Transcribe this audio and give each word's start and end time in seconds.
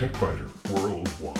TechByter 0.00 0.48
Worldwide. 0.70 1.36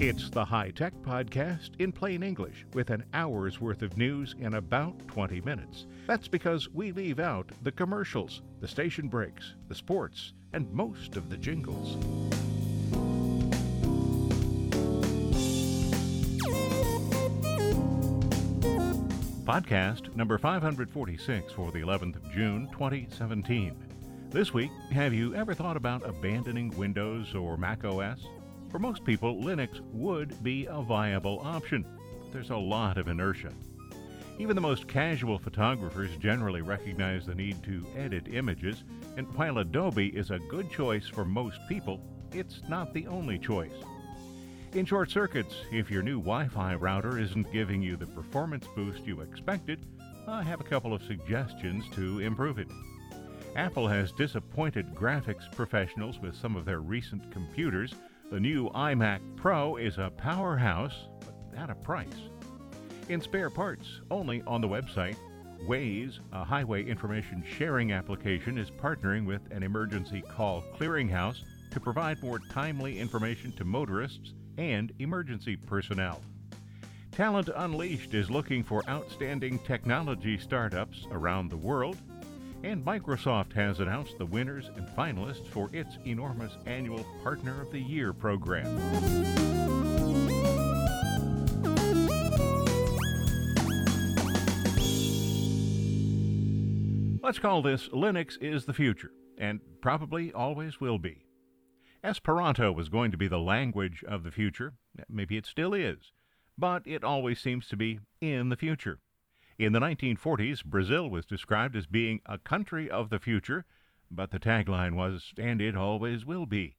It's 0.00 0.30
the 0.30 0.42
High 0.42 0.70
Tech 0.70 0.94
Podcast 1.02 1.78
in 1.80 1.92
plain 1.92 2.22
English 2.22 2.64
with 2.72 2.88
an 2.88 3.04
hour's 3.12 3.60
worth 3.60 3.82
of 3.82 3.98
news 3.98 4.34
in 4.40 4.54
about 4.54 5.06
20 5.08 5.42
minutes. 5.42 5.84
That's 6.06 6.28
because 6.28 6.70
we 6.70 6.92
leave 6.92 7.20
out 7.20 7.50
the 7.62 7.72
commercials, 7.72 8.40
the 8.60 8.68
station 8.68 9.08
breaks, 9.08 9.52
the 9.68 9.74
sports, 9.74 10.32
and 10.54 10.72
most 10.72 11.16
of 11.16 11.28
the 11.28 11.36
jingles. 11.36 11.98
Podcast 19.44 20.16
number 20.16 20.38
546 20.38 21.52
for 21.52 21.70
the 21.70 21.80
11th 21.80 22.16
of 22.16 22.32
June 22.32 22.66
2017. 22.72 23.85
This 24.30 24.52
week, 24.52 24.72
have 24.90 25.14
you 25.14 25.34
ever 25.36 25.54
thought 25.54 25.76
about 25.76 26.06
abandoning 26.06 26.76
Windows 26.76 27.32
or 27.34 27.56
Mac 27.56 27.84
OS? 27.84 28.26
For 28.70 28.80
most 28.80 29.04
people, 29.04 29.36
Linux 29.36 29.80
would 29.92 30.42
be 30.42 30.66
a 30.66 30.82
viable 30.82 31.40
option. 31.44 31.86
But 32.18 32.32
there's 32.32 32.50
a 32.50 32.56
lot 32.56 32.98
of 32.98 33.06
inertia. 33.06 33.52
Even 34.38 34.56
the 34.56 34.60
most 34.60 34.88
casual 34.88 35.38
photographers 35.38 36.10
generally 36.18 36.60
recognize 36.60 37.24
the 37.24 37.36
need 37.36 37.62
to 37.62 37.86
edit 37.96 38.26
images, 38.30 38.82
and 39.16 39.32
while 39.36 39.58
Adobe 39.58 40.08
is 40.08 40.32
a 40.32 40.40
good 40.40 40.70
choice 40.70 41.06
for 41.08 41.24
most 41.24 41.58
people, 41.68 42.00
it's 42.32 42.60
not 42.68 42.92
the 42.92 43.06
only 43.06 43.38
choice. 43.38 43.72
In 44.74 44.84
short 44.84 45.10
circuits, 45.10 45.54
if 45.70 45.90
your 45.90 46.02
new 46.02 46.18
Wi 46.18 46.48
Fi 46.48 46.74
router 46.74 47.18
isn't 47.18 47.52
giving 47.52 47.80
you 47.80 47.96
the 47.96 48.06
performance 48.06 48.66
boost 48.74 49.06
you 49.06 49.20
expected, 49.20 49.86
I 50.26 50.42
have 50.42 50.60
a 50.60 50.64
couple 50.64 50.92
of 50.92 51.02
suggestions 51.04 51.84
to 51.94 52.18
improve 52.18 52.58
it. 52.58 52.68
Apple 53.56 53.88
has 53.88 54.12
disappointed 54.12 54.94
graphics 54.94 55.50
professionals 55.50 56.18
with 56.20 56.36
some 56.36 56.56
of 56.56 56.66
their 56.66 56.80
recent 56.80 57.32
computers. 57.32 57.94
The 58.30 58.38
new 58.38 58.68
iMac 58.68 59.20
Pro 59.36 59.76
is 59.76 59.96
a 59.96 60.12
powerhouse, 60.14 61.08
but 61.20 61.58
at 61.58 61.70
a 61.70 61.74
price. 61.74 62.28
In 63.08 63.18
spare 63.18 63.48
parts, 63.48 64.02
only 64.10 64.42
on 64.42 64.60
the 64.60 64.68
website, 64.68 65.16
Waze, 65.66 66.18
a 66.32 66.44
highway 66.44 66.84
information 66.84 67.42
sharing 67.56 67.92
application, 67.92 68.58
is 68.58 68.70
partnering 68.70 69.24
with 69.24 69.40
an 69.50 69.62
emergency 69.62 70.20
call 70.20 70.62
clearinghouse 70.78 71.42
to 71.70 71.80
provide 71.80 72.22
more 72.22 72.40
timely 72.50 72.98
information 72.98 73.52
to 73.52 73.64
motorists 73.64 74.34
and 74.58 74.92
emergency 74.98 75.56
personnel. 75.56 76.20
Talent 77.10 77.48
Unleashed 77.56 78.12
is 78.12 78.28
looking 78.30 78.62
for 78.62 78.82
outstanding 78.86 79.58
technology 79.60 80.36
startups 80.36 81.06
around 81.10 81.48
the 81.48 81.56
world, 81.56 81.96
and 82.66 82.84
Microsoft 82.84 83.52
has 83.52 83.78
announced 83.78 84.18
the 84.18 84.26
winners 84.26 84.72
and 84.74 84.88
finalists 84.88 85.46
for 85.46 85.70
its 85.72 85.98
enormous 86.04 86.52
annual 86.66 87.06
Partner 87.22 87.60
of 87.62 87.70
the 87.70 87.78
Year 87.78 88.12
program. 88.12 88.66
Let's 97.22 97.38
call 97.38 97.62
this 97.62 97.88
Linux 97.90 98.36
is 98.42 98.64
the 98.64 98.74
future, 98.74 99.12
and 99.38 99.60
probably 99.80 100.32
always 100.32 100.80
will 100.80 100.98
be. 100.98 101.24
Esperanto 102.02 102.72
was 102.72 102.88
going 102.88 103.12
to 103.12 103.16
be 103.16 103.28
the 103.28 103.38
language 103.38 104.04
of 104.08 104.24
the 104.24 104.32
future. 104.32 104.74
Maybe 105.08 105.36
it 105.36 105.46
still 105.46 105.72
is. 105.72 106.10
But 106.58 106.82
it 106.84 107.04
always 107.04 107.40
seems 107.40 107.68
to 107.68 107.76
be 107.76 108.00
in 108.20 108.48
the 108.48 108.56
future. 108.56 108.98
In 109.58 109.72
the 109.72 109.80
1940s, 109.80 110.62
Brazil 110.66 111.08
was 111.08 111.24
described 111.24 111.76
as 111.76 111.86
being 111.86 112.20
a 112.26 112.36
country 112.36 112.90
of 112.90 113.08
the 113.08 113.18
future, 113.18 113.64
but 114.10 114.30
the 114.30 114.38
tagline 114.38 114.96
was, 114.96 115.32
and 115.38 115.62
it 115.62 115.74
always 115.74 116.26
will 116.26 116.44
be. 116.44 116.76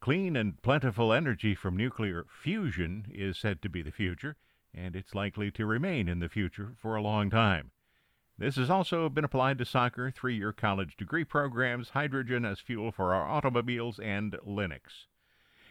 Clean 0.00 0.34
and 0.34 0.62
plentiful 0.62 1.12
energy 1.12 1.54
from 1.54 1.76
nuclear 1.76 2.24
fusion 2.26 3.04
is 3.10 3.36
said 3.36 3.60
to 3.60 3.68
be 3.68 3.82
the 3.82 3.92
future, 3.92 4.36
and 4.72 4.96
it's 4.96 5.14
likely 5.14 5.50
to 5.50 5.66
remain 5.66 6.08
in 6.08 6.20
the 6.20 6.30
future 6.30 6.72
for 6.74 6.96
a 6.96 7.02
long 7.02 7.28
time. 7.28 7.70
This 8.38 8.56
has 8.56 8.70
also 8.70 9.10
been 9.10 9.24
applied 9.24 9.58
to 9.58 9.66
soccer, 9.66 10.10
three 10.10 10.36
year 10.36 10.54
college 10.54 10.96
degree 10.96 11.24
programs, 11.24 11.90
hydrogen 11.90 12.46
as 12.46 12.60
fuel 12.60 12.92
for 12.92 13.12
our 13.12 13.28
automobiles, 13.28 13.98
and 13.98 14.32
Linux. 14.46 15.04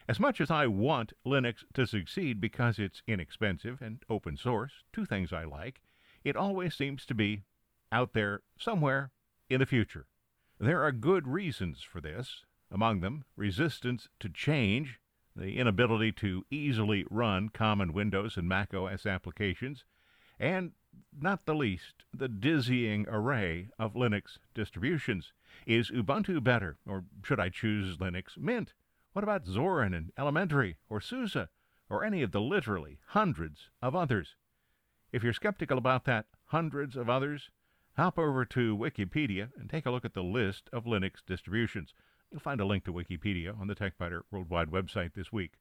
As 0.08 0.20
much 0.20 0.40
as 0.40 0.52
I 0.52 0.68
want 0.68 1.14
Linux 1.26 1.64
to 1.74 1.88
succeed 1.88 2.40
because 2.40 2.78
it's 2.78 3.02
inexpensive 3.08 3.82
and 3.82 4.04
open 4.08 4.38
source, 4.38 4.84
two 4.94 5.06
things 5.06 5.34
I 5.34 5.46
like, 5.46 5.82
it 6.24 6.36
always 6.36 6.76
seems 6.76 7.06
to 7.06 7.14
be 7.14 7.44
out 7.92 8.14
there 8.14 8.42
somewhere 8.58 9.12
in 9.50 9.60
the 9.60 9.66
future. 9.66 10.08
There 10.60 10.84
are 10.84 10.92
good 10.92 11.28
reasons 11.28 11.82
for 11.82 12.02
this, 12.02 12.44
among 12.70 13.00
them 13.00 13.24
resistance 13.36 14.10
to 14.20 14.30
change, 14.30 15.00
the 15.36 15.58
inability 15.58 16.12
to 16.14 16.46
easily 16.52 17.06
run 17.10 17.50
common 17.50 17.94
Windows 17.94 18.36
and 18.36 18.48
Mac 18.48 18.74
OS 18.74 19.06
applications, 19.06 19.86
and 20.40 20.74
not 21.18 21.46
the 21.46 21.56
least, 21.56 22.04
the 22.14 22.28
dizzying 22.28 23.06
array 23.08 23.70
of 23.80 23.94
Linux 23.94 24.38
distributions. 24.54 25.32
Is 25.66 25.92
Ubuntu 25.92 26.44
better, 26.44 26.78
or 26.86 27.06
should 27.24 27.40
I 27.40 27.50
choose 27.50 27.98
Linux 27.98 28.38
Mint? 28.38 28.74
What 29.14 29.24
about 29.24 29.46
Zorin 29.46 29.96
and 29.96 30.12
Elementary, 30.18 30.78
or 30.90 31.00
SUSE, 31.00 31.48
or 31.90 32.04
any 32.04 32.22
of 32.22 32.32
the 32.32 32.42
literally 32.42 33.00
hundreds 33.08 33.70
of 33.82 33.96
others? 33.96 34.36
If 35.12 35.24
you're 35.24 35.34
skeptical 35.34 35.80
about 35.80 36.06
that 36.06 36.28
hundreds 36.46 36.96
of 36.96 37.10
others, 37.10 37.50
hop 37.98 38.20
over 38.20 38.46
to 38.46 38.78
Wikipedia 38.78 39.50
and 39.58 39.68
take 39.68 39.88
a 39.88 39.92
look 39.92 40.06
at 40.06 40.14
the 40.14 40.24
list 40.24 40.70
of 40.72 40.86
Linux 40.86 41.26
distributions. 41.26 41.94
You'll 42.30 42.42
find 42.42 42.62
a 42.62 42.66
link 42.66 42.86
to 42.86 42.94
Wikipedia 42.94 43.60
on 43.60 43.66
the 43.66 43.74
TechByter 43.74 44.22
Worldwide 44.30 44.70
website 44.70 45.16
this 45.16 45.32
week. 45.32 45.54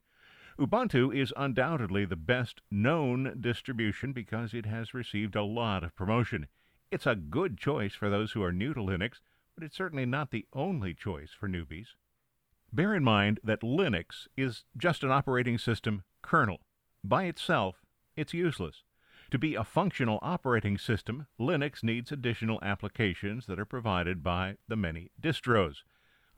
Ubuntu 0.59 1.15
is 1.17 1.33
undoubtedly 1.35 2.05
the 2.05 2.17
best 2.17 2.61
known 2.71 3.39
distribution 3.41 4.13
because 4.13 4.53
it 4.53 4.67
has 4.67 4.93
received 4.93 5.35
a 5.35 5.43
lot 5.43 5.83
of 5.83 5.97
promotion. 5.97 6.49
It's 6.91 7.07
a 7.07 7.15
good 7.15 7.57
choice 7.57 7.95
for 7.95 8.11
those 8.11 8.33
who 8.33 8.43
are 8.43 8.53
new 8.53 8.75
to 8.75 8.81
Linux, 8.81 9.21
but 9.55 9.65
it's 9.65 9.77
certainly 9.77 10.05
not 10.05 10.31
the 10.31 10.47
only 10.53 10.93
choice 10.93 11.31
for 11.31 11.49
newbies. 11.49 11.95
Bear 12.71 12.95
in 12.95 13.03
mind 13.03 13.41
that 13.43 13.63
Linux 13.63 14.27
is 14.37 14.65
just 14.77 15.03
an 15.03 15.11
operating 15.11 15.57
system 15.57 16.03
kernel. 16.21 16.59
By 17.03 17.25
itself, 17.25 17.77
it's 18.15 18.35
useless. 18.35 18.83
To 19.31 19.39
be 19.39 19.55
a 19.55 19.63
functional 19.63 20.19
operating 20.23 20.79
system, 20.79 21.27
Linux 21.39 21.83
needs 21.83 22.11
additional 22.11 22.59
applications 22.63 23.45
that 23.45 23.59
are 23.59 23.67
provided 23.67 24.23
by 24.23 24.57
the 24.69 24.77
many 24.77 25.11
distros. 25.21 25.83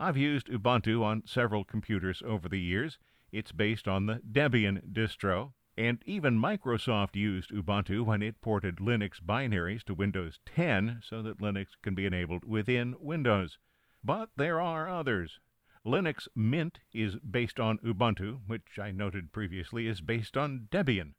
I've 0.01 0.17
used 0.17 0.49
Ubuntu 0.49 1.05
on 1.05 1.25
several 1.25 1.63
computers 1.63 2.21
over 2.27 2.49
the 2.49 2.59
years, 2.59 2.99
it's 3.31 3.53
based 3.53 3.87
on 3.87 4.07
the 4.07 4.21
Debian 4.29 4.93
distro, 4.93 5.53
and 5.77 6.03
even 6.05 6.37
Microsoft 6.37 7.15
used 7.15 7.51
Ubuntu 7.53 8.05
when 8.05 8.23
it 8.23 8.41
ported 8.41 8.79
Linux 8.79 9.21
binaries 9.21 9.85
to 9.85 9.95
Windows 9.95 10.41
10 10.45 11.01
so 11.05 11.23
that 11.23 11.39
Linux 11.39 11.69
can 11.81 11.95
be 11.95 12.07
enabled 12.07 12.45
within 12.45 12.97
Windows. 12.99 13.59
But 14.03 14.31
there 14.37 14.61
are 14.61 14.89
others. 14.89 15.39
Linux 15.87 16.27
Mint 16.35 16.81
is 16.93 17.15
based 17.17 17.61
on 17.61 17.79
Ubuntu, 17.79 18.41
which 18.49 18.81
I 18.81 18.91
noted 18.91 19.31
previously 19.31 19.87
is 19.87 20.01
based 20.01 20.37
on 20.37 20.67
Debian. 20.73 21.15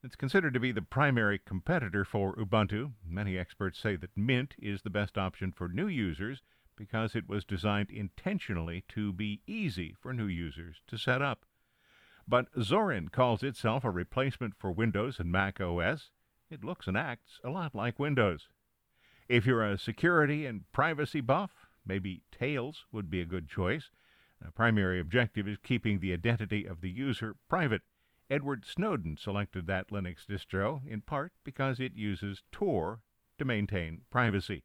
It's 0.00 0.14
considered 0.14 0.54
to 0.54 0.60
be 0.60 0.70
the 0.70 0.80
primary 0.80 1.40
competitor 1.40 2.04
for 2.04 2.36
Ubuntu. 2.36 2.92
Many 3.04 3.36
experts 3.36 3.80
say 3.80 3.96
that 3.96 4.16
Mint 4.16 4.54
is 4.56 4.82
the 4.82 4.90
best 4.90 5.18
option 5.18 5.50
for 5.50 5.68
new 5.68 5.88
users 5.88 6.40
because 6.76 7.16
it 7.16 7.28
was 7.28 7.44
designed 7.44 7.90
intentionally 7.90 8.84
to 8.90 9.12
be 9.12 9.42
easy 9.48 9.96
for 9.98 10.12
new 10.12 10.28
users 10.28 10.82
to 10.86 10.96
set 10.96 11.20
up. 11.20 11.44
But 12.28 12.52
Zorin 12.54 13.10
calls 13.10 13.42
itself 13.42 13.82
a 13.82 13.90
replacement 13.90 14.54
for 14.56 14.70
Windows 14.70 15.18
and 15.18 15.32
Mac 15.32 15.60
OS. 15.60 16.10
It 16.48 16.62
looks 16.62 16.86
and 16.86 16.96
acts 16.96 17.40
a 17.42 17.50
lot 17.50 17.74
like 17.74 17.98
Windows. 17.98 18.48
If 19.28 19.46
you're 19.46 19.64
a 19.64 19.76
security 19.76 20.46
and 20.46 20.70
privacy 20.70 21.20
buff, 21.20 21.66
maybe 21.84 22.22
Tails 22.30 22.84
would 22.92 23.10
be 23.10 23.20
a 23.20 23.26
good 23.26 23.48
choice. 23.48 23.90
The 24.40 24.52
primary 24.52 25.00
objective 25.00 25.48
is 25.48 25.58
keeping 25.58 25.98
the 25.98 26.12
identity 26.12 26.66
of 26.66 26.82
the 26.82 26.90
user 26.90 27.34
private. 27.48 27.82
Edward 28.30 28.64
Snowden 28.66 29.16
selected 29.16 29.66
that 29.66 29.88
Linux 29.88 30.26
distro 30.26 30.86
in 30.86 31.00
part 31.00 31.32
because 31.44 31.80
it 31.80 31.94
uses 31.94 32.42
Tor 32.52 33.00
to 33.38 33.44
maintain 33.44 34.02
privacy. 34.10 34.64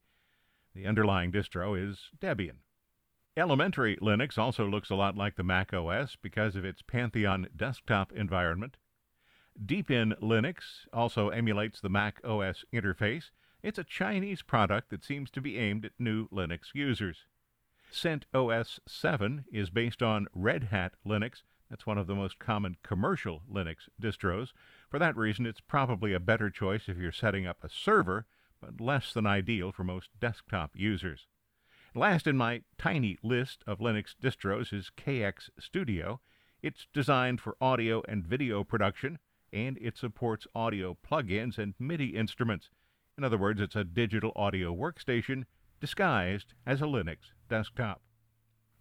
The 0.76 0.86
underlying 0.86 1.32
distro 1.32 1.80
is 1.80 2.10
Debian. 2.20 2.58
Elementary 3.38 3.96
Linux 3.98 4.38
also 4.38 4.68
looks 4.68 4.90
a 4.90 4.96
lot 4.96 5.16
like 5.16 5.38
the 5.38 5.44
Mac 5.44 5.74
OS 5.74 6.18
because 6.22 6.56
of 6.56 6.66
its 6.66 6.82
Pantheon 6.82 7.48
desktop 7.56 8.12
environment. 8.12 8.78
Deepin 9.66 10.14
Linux 10.22 10.88
also 10.92 11.30
emulates 11.30 11.80
the 11.80 11.90
Mac 11.90 12.20
OS 12.26 12.66
interface. 12.74 13.32
It's 13.62 13.80
a 13.80 13.84
Chinese 13.84 14.42
product 14.42 14.90
that 14.90 15.04
seems 15.06 15.32
to 15.32 15.42
be 15.42 15.58
aimed 15.58 15.86
at 15.86 15.94
new 15.98 16.28
Linux 16.30 16.74
users. 16.74 17.26
CentOS 17.92 18.80
7 18.88 19.46
is 19.52 19.70
based 19.70 20.04
on 20.04 20.28
Red 20.34 20.66
Hat 20.66 20.94
Linux. 21.06 21.44
That's 21.74 21.88
one 21.88 21.98
of 21.98 22.06
the 22.06 22.14
most 22.14 22.38
common 22.38 22.78
commercial 22.84 23.42
Linux 23.52 23.90
distros. 24.00 24.50
For 24.92 25.00
that 25.00 25.18
reason, 25.18 25.48
it's 25.48 25.60
probably 25.60 26.14
a 26.14 26.20
better 26.20 26.52
choice 26.52 26.88
if 26.88 26.98
you're 26.98 27.12
setting 27.12 27.48
up 27.48 27.64
a 27.64 27.68
server 27.68 28.28
but 28.62 28.80
less 28.80 29.12
than 29.12 29.26
ideal 29.26 29.72
for 29.72 29.84
most 29.84 30.10
desktop 30.20 30.70
users. 30.76 31.26
Last 31.96 32.28
in 32.28 32.38
my 32.38 32.62
tiny 32.78 33.18
list 33.24 33.64
of 33.66 33.80
Linux 33.80 34.14
distros 34.22 34.72
is 34.72 34.92
KX 34.96 35.50
Studio. 35.60 36.22
It's 36.62 36.86
designed 36.94 37.42
for 37.42 37.58
audio 37.60 38.04
and 38.08 38.24
video 38.24 38.64
production, 38.64 39.18
and 39.52 39.76
it 39.82 39.98
supports 39.98 40.46
audio 40.54 40.96
plugins 41.04 41.58
and 41.58 41.74
MIDI 41.80 42.16
instruments. 42.16 42.70
In 43.18 43.24
other 43.24 43.40
words, 43.40 43.60
it's 43.60 43.76
a 43.76 43.84
digital 43.84 44.32
audio 44.36 44.76
workstation 44.76 45.46
disguised 45.82 46.54
as 46.68 46.84
a 46.84 46.86
Linux 46.86 47.32
desktop. 47.50 48.04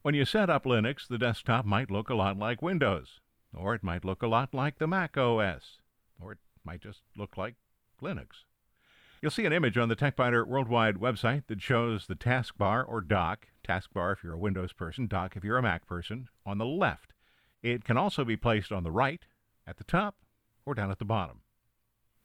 When 0.03 0.17
you 0.17 0.25
set 0.25 0.51
up 0.51 0.65
Linux, 0.65 1.07
the 1.07 1.17
desktop 1.17 1.65
might 1.65 1.89
look 1.89 2.11
a 2.11 2.17
lot 2.17 2.37
like 2.37 2.61
Windows, 2.61 3.21
or 3.55 3.73
it 3.73 3.85
might 3.85 4.05
look 4.05 4.21
a 4.21 4.27
lot 4.27 4.53
like 4.53 4.79
the 4.79 4.89
Mac 4.89 5.17
OS, 5.17 5.79
or 6.21 6.33
it 6.33 6.39
might 6.65 6.81
just 6.81 7.03
look 7.17 7.37
like 7.37 7.55
Linux. 8.03 8.43
You'll 9.21 9.31
see 9.31 9.47
an 9.47 9.53
image 9.53 9.79
on 9.79 9.89
the 9.89 9.95
TechByter 9.95 10.45
Worldwide 10.45 10.97
website 10.97 11.47
that 11.47 11.63
shows 11.63 12.09
the 12.09 12.17
taskbar 12.17 12.85
or 12.85 13.01
dock, 13.01 13.47
taskbar 13.63 14.13
if 14.13 14.25
you're 14.25 14.33
a 14.33 14.39
Windows 14.39 14.73
person, 14.73 15.07
dock 15.07 15.37
if 15.37 15.45
you're 15.45 15.57
a 15.57 15.63
Mac 15.63 15.87
person, 15.87 16.27
on 16.45 16.59
the 16.59 16.67
left. 16.67 17.13
It 17.63 17.85
can 17.85 17.97
also 17.97 18.25
be 18.25 18.37
placed 18.37 18.73
on 18.73 18.83
the 18.83 18.91
right, 18.91 19.25
at 19.69 19.77
the 19.77 19.85
top, 19.85 20.17
or 20.67 20.75
down 20.75 20.91
at 20.91 20.99
the 20.99 21.05
bottom. 21.05 21.43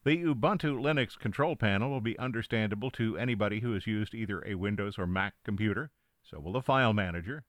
The 0.03 0.17
Ubuntu 0.23 0.81
Linux 0.81 1.15
control 1.15 1.55
panel 1.55 1.91
will 1.91 2.01
be 2.01 2.17
understandable 2.17 2.89
to 2.91 3.19
anybody 3.19 3.59
who 3.59 3.73
has 3.73 3.85
used 3.85 4.15
either 4.15 4.43
a 4.47 4.55
Windows 4.55 4.97
or 4.97 5.05
Mac 5.05 5.35
computer, 5.43 5.91
so 6.23 6.39
will 6.39 6.53
the 6.53 6.61
file 6.63 6.93
manager. 6.93 7.45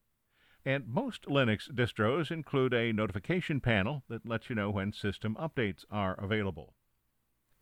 And 0.64 0.88
most 0.88 1.22
Linux 1.26 1.70
distros 1.72 2.30
include 2.30 2.74
a 2.74 2.92
notification 2.92 3.60
panel 3.60 4.02
that 4.08 4.26
lets 4.26 4.50
you 4.50 4.56
know 4.56 4.70
when 4.70 4.92
system 4.92 5.36
updates 5.36 5.84
are 5.90 6.14
available. 6.14 6.74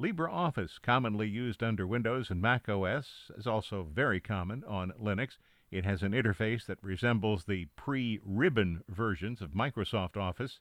LibreOffice, 0.00 0.80
commonly 0.80 1.28
used 1.28 1.62
under 1.62 1.86
Windows 1.86 2.30
and 2.30 2.40
Mac 2.40 2.68
OS, 2.68 3.30
is 3.36 3.46
also 3.46 3.82
very 3.82 4.20
common 4.20 4.62
on 4.64 4.92
Linux. 4.92 5.38
It 5.70 5.84
has 5.84 6.02
an 6.02 6.12
interface 6.12 6.66
that 6.66 6.82
resembles 6.82 7.44
the 7.44 7.66
pre 7.76 8.20
ribbon 8.22 8.82
versions 8.88 9.40
of 9.40 9.52
Microsoft 9.52 10.16
Office. 10.16 10.60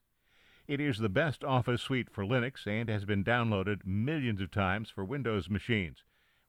It 0.68 0.80
is 0.80 0.98
the 0.98 1.10
best 1.10 1.44
Office 1.44 1.82
suite 1.82 2.10
for 2.10 2.24
Linux 2.24 2.66
and 2.66 2.90
has 2.90 3.06
been 3.06 3.24
downloaded 3.24 3.86
millions 3.86 4.42
of 4.42 4.52
times 4.52 4.90
for 4.90 5.04
Windows 5.04 5.50
machines. 5.50 6.04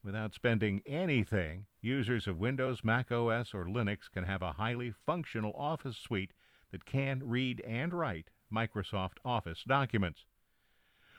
Without 0.06 0.34
spending 0.34 0.82
anything, 0.86 1.66
users 1.80 2.28
of 2.28 2.38
Windows, 2.38 2.84
Mac 2.84 3.10
OS, 3.10 3.52
or 3.52 3.64
Linux 3.64 4.08
can 4.08 4.22
have 4.22 4.40
a 4.40 4.52
highly 4.52 4.92
functional 5.04 5.52
Office 5.56 5.96
suite 5.96 6.32
that 6.70 6.84
can 6.84 7.22
read 7.24 7.60
and 7.62 7.92
write 7.92 8.30
Microsoft 8.54 9.14
Office 9.24 9.64
documents. 9.66 10.24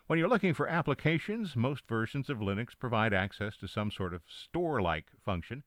When 0.05 0.17
you're 0.17 0.29
looking 0.29 0.53
for 0.53 0.69
applications, 0.69 1.53
most 1.53 1.85
versions 1.85 2.29
of 2.29 2.37
Linux 2.37 2.79
provide 2.79 3.13
access 3.13 3.57
to 3.57 3.67
some 3.67 3.91
sort 3.91 4.13
of 4.13 4.21
store 4.25 4.81
like 4.81 5.11
function. 5.21 5.63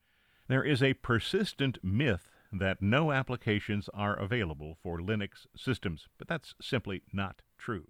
There 0.48 0.64
is 0.64 0.82
a 0.82 0.94
persistent 0.94 1.76
myth 1.84 2.30
that 2.50 2.80
no 2.80 3.12
applications 3.12 3.90
are 3.92 4.18
available 4.18 4.78
for 4.82 4.98
Linux 4.98 5.46
systems, 5.54 6.08
but 6.16 6.26
that's 6.26 6.54
simply 6.58 7.02
not 7.12 7.42
true. 7.58 7.88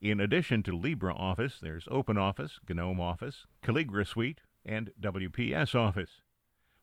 In 0.00 0.18
addition 0.18 0.64
to 0.64 0.72
LibreOffice, 0.72 1.60
there's 1.60 1.84
OpenOffice, 1.84 2.58
GNOME 2.68 3.00
Office, 3.00 3.46
Calligra 3.62 4.04
Suite, 4.04 4.40
and 4.64 4.90
WPS 5.00 5.74
Office. 5.74 6.22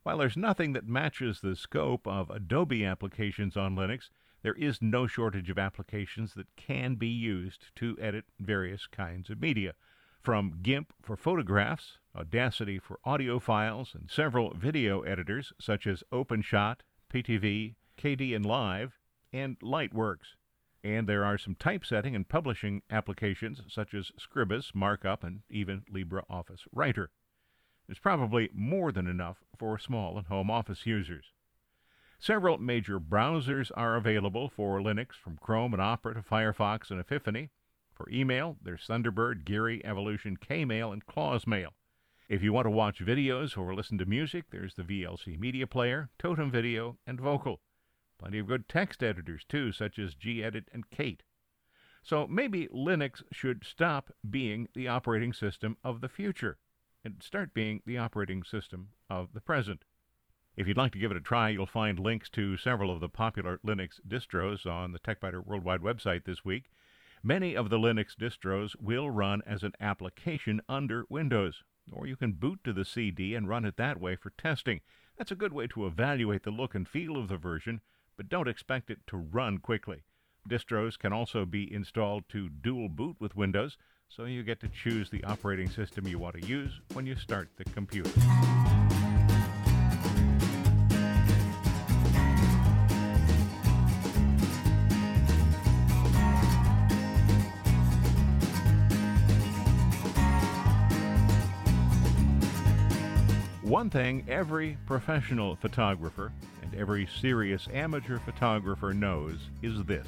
While 0.04 0.18
there's 0.18 0.38
nothing 0.38 0.74
that 0.74 0.88
matches 0.88 1.42
the 1.42 1.56
scope 1.56 2.08
of 2.08 2.30
Adobe 2.30 2.86
applications 2.86 3.56
on 3.56 3.76
Linux, 3.76 4.10
there 4.42 4.54
is 4.54 4.82
no 4.82 5.06
shortage 5.06 5.50
of 5.50 5.60
applications 5.60 6.34
that 6.34 6.56
can 6.56 6.96
be 6.96 7.08
used 7.08 7.68
to 7.76 7.98
edit 8.02 8.26
various 8.40 8.88
kinds 8.88 9.30
of 9.30 9.40
media, 9.40 9.74
from 10.22 10.60
GIMP 10.62 10.94
for 11.02 11.16
photographs, 11.16 12.00
Audacity 12.16 12.78
for 12.78 13.00
audio 13.06 13.40
files, 13.40 13.96
and 13.96 14.10
several 14.10 14.54
video 14.54 15.02
editors 15.02 15.54
such 15.60 15.88
as 15.88 16.04
OpenShot, 16.12 16.78
Pitivi, 17.12 17.76
Kdenlive, 17.98 18.92
and 19.32 19.60
Lightworks. 19.60 20.36
And 20.84 21.08
there 21.08 21.24
are 21.24 21.38
some 21.38 21.56
typesetting 21.56 22.16
and 22.16 22.28
publishing 22.28 22.82
applications 22.90 23.62
such 23.70 23.94
as 23.94 24.12
Scribus, 24.20 24.74
Markup, 24.74 25.24
and 25.24 25.42
even 25.50 25.84
LibreOffice 25.94 26.68
Writer. 26.72 27.12
There's 27.92 28.00
probably 28.00 28.50
more 28.54 28.94
than 28.94 29.06
enough 29.06 29.44
for 29.58 29.78
small 29.78 30.18
and 30.18 30.26
home 30.28 30.50
office 30.50 30.86
users. 30.86 31.34
Several 32.20 32.58
major 32.58 33.02
browsers 33.02 33.70
are 33.76 33.98
available 33.98 34.48
for 34.48 34.80
Linux, 34.80 35.16
from 35.16 35.36
Chrome 35.36 35.74
and 35.74 35.82
Opera 35.82 36.14
to 36.14 36.22
Firefox 36.22 36.90
and 36.90 37.02
Epiphany. 37.02 37.50
For 37.94 38.10
email, 38.10 38.56
there's 38.64 38.88
Thunderbird, 38.88 39.44
Geary, 39.44 39.84
Evolution, 39.84 40.38
Kmail, 40.38 40.94
and 40.94 41.06
Claws 41.06 41.46
Mail. 41.46 41.74
If 42.30 42.42
you 42.42 42.54
want 42.54 42.64
to 42.68 42.72
watch 42.72 43.06
videos 43.06 43.58
or 43.58 43.76
listen 43.76 43.98
to 43.98 44.06
music, 44.06 44.46
there's 44.52 44.76
the 44.76 44.84
VLC 44.84 45.38
Media 45.38 45.68
Player, 45.68 46.12
Totem 46.18 46.50
Video, 46.50 46.98
and 47.06 47.20
Vocal. 47.20 47.60
Plenty 48.18 48.40
of 48.40 48.48
good 48.48 48.70
text 48.70 49.04
editors, 49.04 49.44
too, 49.44 49.74
such 49.74 50.00
as 50.00 50.16
gedit 50.16 50.68
and 50.72 50.90
Kate. 50.92 51.24
So 52.02 52.26
maybe 52.26 52.70
Linux 52.70 53.22
should 53.34 53.66
stop 53.66 54.12
being 54.30 54.70
the 54.74 54.88
operating 54.88 55.34
system 55.34 55.76
of 55.84 56.00
the 56.00 56.08
future 56.08 56.58
and 57.04 57.22
start 57.22 57.54
being 57.54 57.82
the 57.86 57.98
operating 57.98 58.44
system 58.44 58.90
of 59.10 59.34
the 59.34 59.42
present. 59.42 59.84
If 60.56 60.68
you'd 60.68 60.78
like 60.78 60.92
to 60.92 61.00
give 61.00 61.12
it 61.12 61.18
a 61.18 61.22
try, 61.22 61.50
you'll 61.50 61.66
find 61.66 61.98
links 61.98 62.30
to 62.32 62.58
several 62.58 62.92
of 62.92 63.00
the 63.00 63.10
popular 63.10 63.60
Linux 63.66 64.00
distros 64.08 64.66
on 64.66 64.92
the 64.92 65.00
TechByter 65.00 65.46
Worldwide 65.46 65.82
website 65.82 66.26
this 66.26 66.44
week. 66.44 66.70
Many 67.24 67.56
of 67.56 67.70
the 67.70 67.78
Linux 67.78 68.16
distros 68.16 68.76
will 68.80 69.10
run 69.10 69.42
as 69.46 69.64
an 69.64 69.74
application 69.80 70.62
under 70.68 71.06
Windows, 71.10 71.64
or 71.92 72.06
you 72.06 72.16
can 72.16 72.34
boot 72.34 72.60
to 72.64 72.74
the 72.74 72.86
CD 72.86 73.34
and 73.36 73.48
run 73.48 73.64
it 73.64 73.78
that 73.78 74.00
way 74.00 74.16
for 74.16 74.32
testing. 74.32 74.82
That's 75.18 75.32
a 75.32 75.36
good 75.36 75.54
way 75.54 75.68
to 75.68 75.86
evaluate 75.86 76.44
the 76.44 76.52
look 76.52 76.76
and 76.76 76.88
feel 76.88 77.16
of 77.18 77.28
the 77.28 77.38
version, 77.38 77.82
but 78.18 78.28
don't 78.28 78.48
expect 78.48 78.90
it 78.90 79.08
to 79.08 79.18
run 79.18 79.60
quickly. 79.60 80.04
Distros 80.50 80.98
can 80.98 81.14
also 81.14 81.46
be 81.46 81.72
installed 81.72 82.28
to 82.30 82.50
dual 82.50 82.90
boot 82.90 83.16
with 83.20 83.36
Windows, 83.36 83.78
so 84.16 84.26
you 84.26 84.44
get 84.44 84.60
to 84.60 84.68
choose 84.68 85.10
the 85.10 85.24
operating 85.24 85.70
system 85.70 86.06
you 86.06 86.20
want 86.20 86.40
to 86.40 86.46
use 86.46 86.72
when 86.94 87.06
you 87.06 87.16
start 87.16 87.48
the 87.56 87.64
computer. 87.64 88.10
One 103.64 103.90
thing 103.90 104.26
every 104.28 104.78
professional 104.86 105.56
photographer 105.56 106.34
and 106.62 106.76
every 106.76 107.08
serious 107.22 107.70
amateur 107.74 108.20
photographer 108.20 108.94
knows 108.94 109.38
is 109.62 109.82
this 109.86 110.08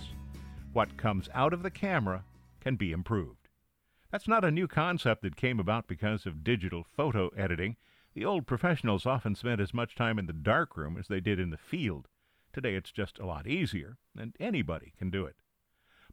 what 0.74 0.98
comes 0.98 1.30
out 1.34 1.54
of 1.54 1.64
the 1.64 1.72
camera 1.72 2.26
can 2.60 2.76
be 2.76 2.92
improved. 2.92 3.43
That's 4.14 4.28
not 4.28 4.46
a 4.46 4.52
new 4.52 4.68
concept 4.68 5.24
that 5.24 5.36
came 5.36 5.60
about 5.60 5.88
because 5.88 6.28
of 6.28 6.44
digital 6.44 6.84
photo 6.84 7.30
editing. 7.30 7.78
The 8.14 8.26
old 8.26 8.46
professionals 8.46 9.08
often 9.08 9.34
spent 9.34 9.60
as 9.60 9.74
much 9.74 9.96
time 9.96 10.20
in 10.20 10.28
the 10.28 10.34
darkroom 10.34 10.98
as 10.98 11.08
they 11.08 11.20
did 11.20 11.40
in 11.40 11.50
the 11.50 11.58
field. 11.58 12.08
Today 12.54 12.76
it's 12.76 12.92
just 12.92 13.18
a 13.18 13.26
lot 13.26 13.48
easier, 13.48 13.98
and 14.16 14.36
anybody 14.40 14.94
can 15.00 15.10
do 15.10 15.26
it. 15.26 15.38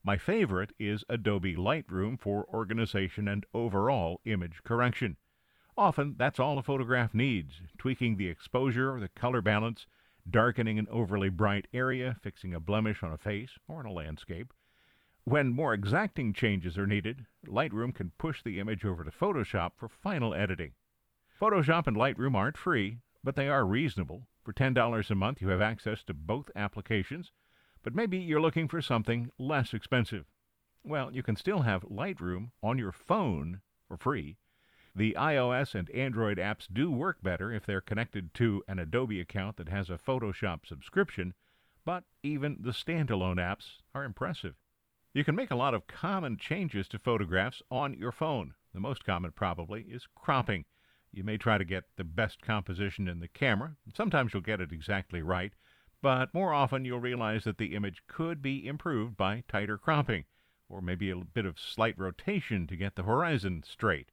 My 0.02 0.16
favorite 0.16 0.72
is 0.78 1.04
Adobe 1.10 1.54
Lightroom 1.54 2.18
for 2.18 2.46
organization 2.48 3.28
and 3.28 3.44
overall 3.52 4.22
image 4.24 4.62
correction. 4.64 5.18
Often, 5.76 6.14
that's 6.16 6.40
all 6.40 6.56
a 6.56 6.62
photograph 6.62 7.12
needs 7.12 7.60
tweaking 7.76 8.16
the 8.16 8.28
exposure 8.28 8.94
or 8.94 9.00
the 9.00 9.08
color 9.08 9.42
balance, 9.42 9.86
darkening 10.26 10.78
an 10.78 10.88
overly 10.90 11.28
bright 11.28 11.66
area, 11.74 12.16
fixing 12.22 12.54
a 12.54 12.60
blemish 12.60 13.02
on 13.02 13.12
a 13.12 13.18
face 13.18 13.58
or 13.68 13.80
in 13.80 13.86
a 13.86 13.92
landscape. 13.92 14.54
When 15.24 15.52
more 15.52 15.74
exacting 15.74 16.32
changes 16.32 16.78
are 16.78 16.86
needed, 16.86 17.26
Lightroom 17.46 17.94
can 17.94 18.12
push 18.18 18.42
the 18.42 18.58
image 18.58 18.84
over 18.84 19.04
to 19.04 19.10
Photoshop 19.10 19.72
for 19.76 19.88
final 19.88 20.34
editing. 20.34 20.72
Photoshop 21.40 21.86
and 21.86 21.96
Lightroom 21.96 22.34
aren't 22.34 22.56
free, 22.56 22.98
but 23.22 23.36
they 23.36 23.48
are 23.48 23.66
reasonable. 23.66 24.26
For 24.42 24.52
$10 24.52 25.10
a 25.10 25.14
month, 25.14 25.42
you 25.42 25.48
have 25.48 25.60
access 25.60 26.02
to 26.04 26.14
both 26.14 26.50
applications, 26.56 27.32
but 27.82 27.94
maybe 27.94 28.18
you're 28.18 28.40
looking 28.40 28.68
for 28.68 28.80
something 28.80 29.30
less 29.38 29.74
expensive. 29.74 30.26
Well, 30.82 31.12
you 31.12 31.22
can 31.22 31.36
still 31.36 31.60
have 31.60 31.82
Lightroom 31.82 32.52
on 32.62 32.78
your 32.78 32.92
phone 32.92 33.60
for 33.86 33.96
free 33.96 34.38
the 34.94 35.16
iOS 35.18 35.74
and 35.74 35.88
Android 35.90 36.38
apps 36.38 36.66
do 36.72 36.90
work 36.90 37.22
better 37.22 37.52
if 37.52 37.64
they're 37.64 37.80
connected 37.80 38.34
to 38.34 38.64
an 38.66 38.78
Adobe 38.78 39.20
account 39.20 39.56
that 39.56 39.68
has 39.68 39.88
a 39.88 39.98
Photoshop 39.98 40.66
subscription, 40.66 41.32
but 41.84 42.04
even 42.22 42.56
the 42.60 42.72
standalone 42.72 43.36
apps 43.36 43.78
are 43.94 44.04
impressive. 44.04 44.56
You 45.12 45.24
can 45.24 45.34
make 45.34 45.50
a 45.50 45.56
lot 45.56 45.74
of 45.74 45.88
common 45.88 46.36
changes 46.36 46.86
to 46.88 46.98
photographs 47.00 47.62
on 47.68 47.94
your 47.94 48.12
phone. 48.12 48.54
The 48.72 48.78
most 48.78 49.04
common, 49.04 49.32
probably, 49.32 49.82
is 49.82 50.06
cropping. 50.14 50.66
You 51.10 51.24
may 51.24 51.36
try 51.36 51.58
to 51.58 51.64
get 51.64 51.84
the 51.96 52.04
best 52.04 52.40
composition 52.42 53.08
in 53.08 53.18
the 53.18 53.26
camera. 53.26 53.74
Sometimes 53.92 54.32
you'll 54.32 54.42
get 54.42 54.60
it 54.60 54.70
exactly 54.70 55.20
right, 55.20 55.52
but 56.00 56.32
more 56.32 56.52
often 56.52 56.84
you'll 56.84 57.00
realize 57.00 57.42
that 57.42 57.58
the 57.58 57.74
image 57.74 58.04
could 58.06 58.40
be 58.40 58.64
improved 58.64 59.16
by 59.16 59.42
tighter 59.48 59.76
cropping, 59.76 60.26
or 60.68 60.80
maybe 60.80 61.10
a 61.10 61.16
bit 61.16 61.44
of 61.44 61.58
slight 61.58 61.98
rotation 61.98 62.68
to 62.68 62.76
get 62.76 62.94
the 62.94 63.02
horizon 63.02 63.64
straight 63.66 64.12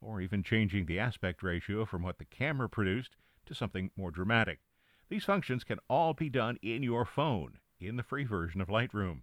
or 0.00 0.20
even 0.20 0.44
changing 0.44 0.86
the 0.86 1.00
aspect 1.00 1.42
ratio 1.42 1.84
from 1.84 2.02
what 2.02 2.18
the 2.18 2.24
camera 2.24 2.68
produced 2.68 3.16
to 3.46 3.54
something 3.54 3.90
more 3.96 4.12
dramatic. 4.12 4.60
These 5.08 5.24
functions 5.24 5.64
can 5.64 5.80
all 5.88 6.14
be 6.14 6.28
done 6.28 6.56
in 6.62 6.84
your 6.84 7.04
phone 7.04 7.58
in 7.80 7.96
the 7.96 8.04
free 8.04 8.24
version 8.24 8.60
of 8.60 8.68
Lightroom. 8.68 9.22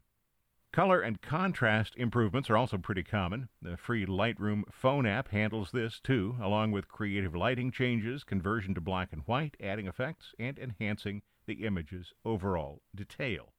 Color 0.73 1.01
and 1.01 1.21
contrast 1.21 1.95
improvements 1.97 2.49
are 2.49 2.57
also 2.57 2.79
pretty 2.79 3.03
common. 3.03 3.47
The 3.61 3.77
free 3.77 4.07
Lightroom 4.07 4.63
phone 4.71 5.05
app 5.05 5.27
handles 5.27 5.69
this 5.69 5.99
too, 5.99 6.35
along 6.41 6.71
with 6.71 6.87
creative 6.87 7.35
lighting 7.35 7.69
changes, 7.69 8.23
conversion 8.23 8.73
to 8.73 8.81
black 8.81 9.13
and 9.13 9.21
white, 9.27 9.55
adding 9.61 9.85
effects, 9.85 10.33
and 10.39 10.57
enhancing 10.57 11.21
the 11.45 11.63
image's 11.63 12.15
overall 12.25 12.81
detail. 12.95 13.53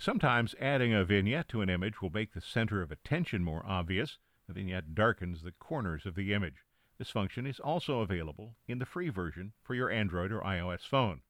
Sometimes 0.00 0.56
adding 0.60 0.92
a 0.92 1.04
vignette 1.04 1.48
to 1.50 1.60
an 1.60 1.70
image 1.70 2.02
will 2.02 2.10
make 2.10 2.32
the 2.32 2.40
center 2.40 2.82
of 2.82 2.90
attention 2.90 3.44
more 3.44 3.64
obvious. 3.64 4.18
The 4.48 4.54
vignette 4.54 4.96
darkens 4.96 5.42
the 5.42 5.52
corners 5.52 6.06
of 6.06 6.16
the 6.16 6.32
image. 6.32 6.64
This 6.98 7.10
function 7.10 7.46
is 7.46 7.60
also 7.60 8.00
available 8.00 8.56
in 8.66 8.80
the 8.80 8.84
free 8.84 9.10
version 9.10 9.52
for 9.62 9.76
your 9.76 9.90
Android 9.90 10.32
or 10.32 10.40
iOS 10.40 10.84
phone. 10.84 11.20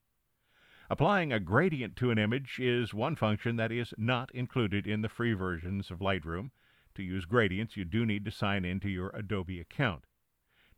Applying 0.93 1.33
a 1.33 1.41
gradient 1.41 1.97
to 1.97 2.11
an 2.11 2.19
image 2.19 2.61
is 2.61 2.93
one 2.93 3.17
function 3.17 3.57
that 3.57 3.73
is 3.73 3.95
not 3.97 4.31
included 4.35 4.87
in 4.87 5.01
the 5.01 5.09
free 5.09 5.33
versions 5.33 5.91
of 5.91 6.01
Lightroom. 6.01 6.51
To 6.97 7.03
use 7.03 7.25
gradients, 7.25 7.79
you 7.79 7.87
do 7.87 8.05
need 8.05 8.27
to 8.27 8.31
sign 8.31 8.67
into 8.67 8.91
your 8.91 9.09
Adobe 9.15 9.59
account. 9.59 10.05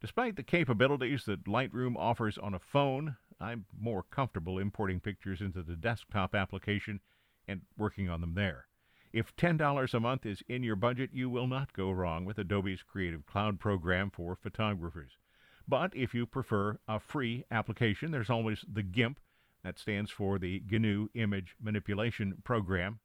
Despite 0.00 0.37
the 0.37 0.44
capabilities 0.44 1.25
that 1.25 1.47
Lightroom 1.47 1.97
offers 1.97 2.38
on 2.38 2.54
a 2.54 2.61
phone, 2.61 3.16
I'm 3.40 3.64
more 3.76 4.04
comfortable 4.04 4.56
importing 4.56 5.00
pictures 5.00 5.40
into 5.40 5.64
the 5.64 5.75
desktop 5.75 6.33
application 6.33 7.00
and 7.49 7.62
working 7.76 8.09
on 8.09 8.21
them 8.21 8.35
there. 8.35 8.68
If 9.12 9.35
$10 9.35 9.94
a 9.94 9.99
month 9.99 10.25
is 10.25 10.44
in 10.47 10.62
your 10.62 10.76
budget, 10.76 11.11
you 11.12 11.28
will 11.28 11.49
not 11.49 11.73
go 11.73 11.90
wrong 11.90 12.25
with 12.25 12.38
Adobe's 12.38 12.85
Creative 12.85 13.26
Cloud 13.26 13.59
program 13.59 14.12
for 14.12 14.37
photographers. 14.37 15.18
But 15.66 15.90
if 15.97 16.14
you 16.14 16.25
prefer 16.25 16.78
a 16.87 17.00
free 17.00 17.42
application, 17.50 18.12
there's 18.12 18.30
always 18.30 18.64
the 18.73 18.85
GIMP 18.85 19.18
that 19.64 19.78
stands 19.78 20.11
for 20.11 20.38
the 20.38 20.62
GNU 20.71 21.09
Image 21.14 21.56
Manipulation 21.61 22.35
Program. 22.44 23.00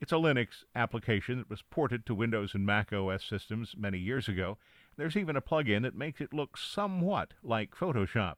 It's 0.00 0.12
a 0.12 0.16
Linux 0.16 0.64
application 0.74 1.38
that 1.38 1.50
was 1.50 1.62
ported 1.62 2.04
to 2.06 2.14
Windows 2.14 2.54
and 2.54 2.66
Mac 2.66 2.92
OS 2.92 3.24
systems 3.24 3.74
many 3.76 3.98
years 3.98 4.28
ago. 4.28 4.58
There's 4.96 5.16
even 5.16 5.34
a 5.34 5.42
plugin 5.42 5.82
that 5.82 5.96
makes 5.96 6.20
it 6.20 6.34
look 6.34 6.56
somewhat 6.56 7.34
like 7.42 7.74
Photoshop. 7.74 8.34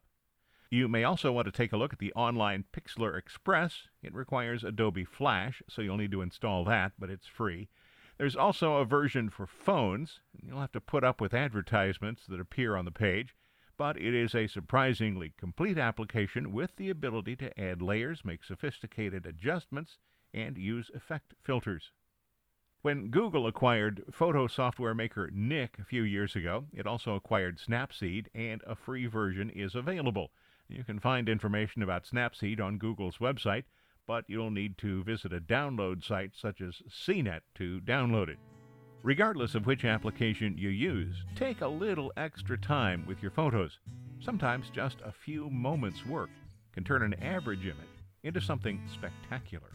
You 0.69 0.87
may 0.87 1.03
also 1.03 1.31
want 1.31 1.45
to 1.45 1.51
take 1.51 1.71
a 1.73 1.77
look 1.77 1.93
at 1.93 1.99
the 1.99 2.13
online 2.13 2.65
Pixlr 2.73 3.17
Express. 3.17 3.83
It 4.01 4.13
requires 4.13 4.63
Adobe 4.63 5.05
Flash, 5.05 5.61
so 5.69 5.81
you'll 5.81 5.97
need 5.97 6.11
to 6.11 6.21
install 6.21 6.63
that, 6.65 6.93
but 6.99 7.09
it's 7.09 7.27
free. 7.27 7.69
There's 8.17 8.35
also 8.35 8.75
a 8.75 8.85
version 8.85 9.29
for 9.29 9.45
phones. 9.45 10.19
And 10.39 10.49
you'll 10.49 10.61
have 10.61 10.71
to 10.73 10.81
put 10.81 11.03
up 11.03 11.21
with 11.21 11.33
advertisements 11.33 12.23
that 12.27 12.39
appear 12.39 12.75
on 12.75 12.85
the 12.85 12.91
page 12.91 13.35
but 13.77 13.95
it 13.95 14.13
is 14.13 14.33
a 14.33 14.47
surprisingly 14.47 15.33
complete 15.37 15.77
application 15.77 16.51
with 16.51 16.75
the 16.75 16.89
ability 16.89 17.35
to 17.35 17.59
add 17.59 17.81
layers, 17.81 18.25
make 18.25 18.43
sophisticated 18.43 19.25
adjustments, 19.25 19.97
and 20.33 20.57
use 20.57 20.89
effect 20.93 21.33
filters. 21.43 21.91
When 22.81 23.09
Google 23.09 23.47
acquired 23.47 24.03
photo 24.11 24.47
software 24.47 24.93
maker 24.93 25.29
Nik 25.33 25.77
a 25.79 25.83
few 25.83 26.03
years 26.03 26.35
ago, 26.35 26.65
it 26.73 26.87
also 26.87 27.15
acquired 27.15 27.59
Snapseed, 27.59 28.27
and 28.33 28.61
a 28.65 28.75
free 28.75 29.07
version 29.07 29.49
is 29.49 29.75
available. 29.75 30.31
You 30.67 30.83
can 30.83 30.99
find 30.99 31.29
information 31.29 31.81
about 31.81 32.05
Snapseed 32.05 32.61
on 32.61 32.77
Google's 32.77 33.17
website, 33.17 33.63
but 34.05 34.25
you'll 34.27 34.51
need 34.51 34.77
to 34.79 35.03
visit 35.03 35.33
a 35.33 35.41
download 35.41 36.03
site 36.03 36.35
such 36.35 36.61
as 36.61 36.81
CNET 36.89 37.41
to 37.55 37.81
download 37.81 38.29
it. 38.29 38.39
Regardless 39.07 39.55
of 39.55 39.65
which 39.65 39.85
application 39.85 40.57
you 40.57 40.67
use, 40.67 41.23
take 41.33 41.61
a 41.61 41.67
little 41.67 42.11
extra 42.17 42.57
time 42.57 43.05
with 43.07 43.21
your 43.21 43.31
photos. 43.31 43.79
Sometimes 44.19 44.69
just 44.69 44.97
a 44.99 45.13
few 45.13 45.49
moments' 45.49 46.05
work 46.05 46.29
can 46.73 46.83
turn 46.83 47.01
an 47.01 47.13
average 47.23 47.63
image 47.63 48.03
into 48.23 48.41
something 48.41 48.81
spectacular. 48.91 49.69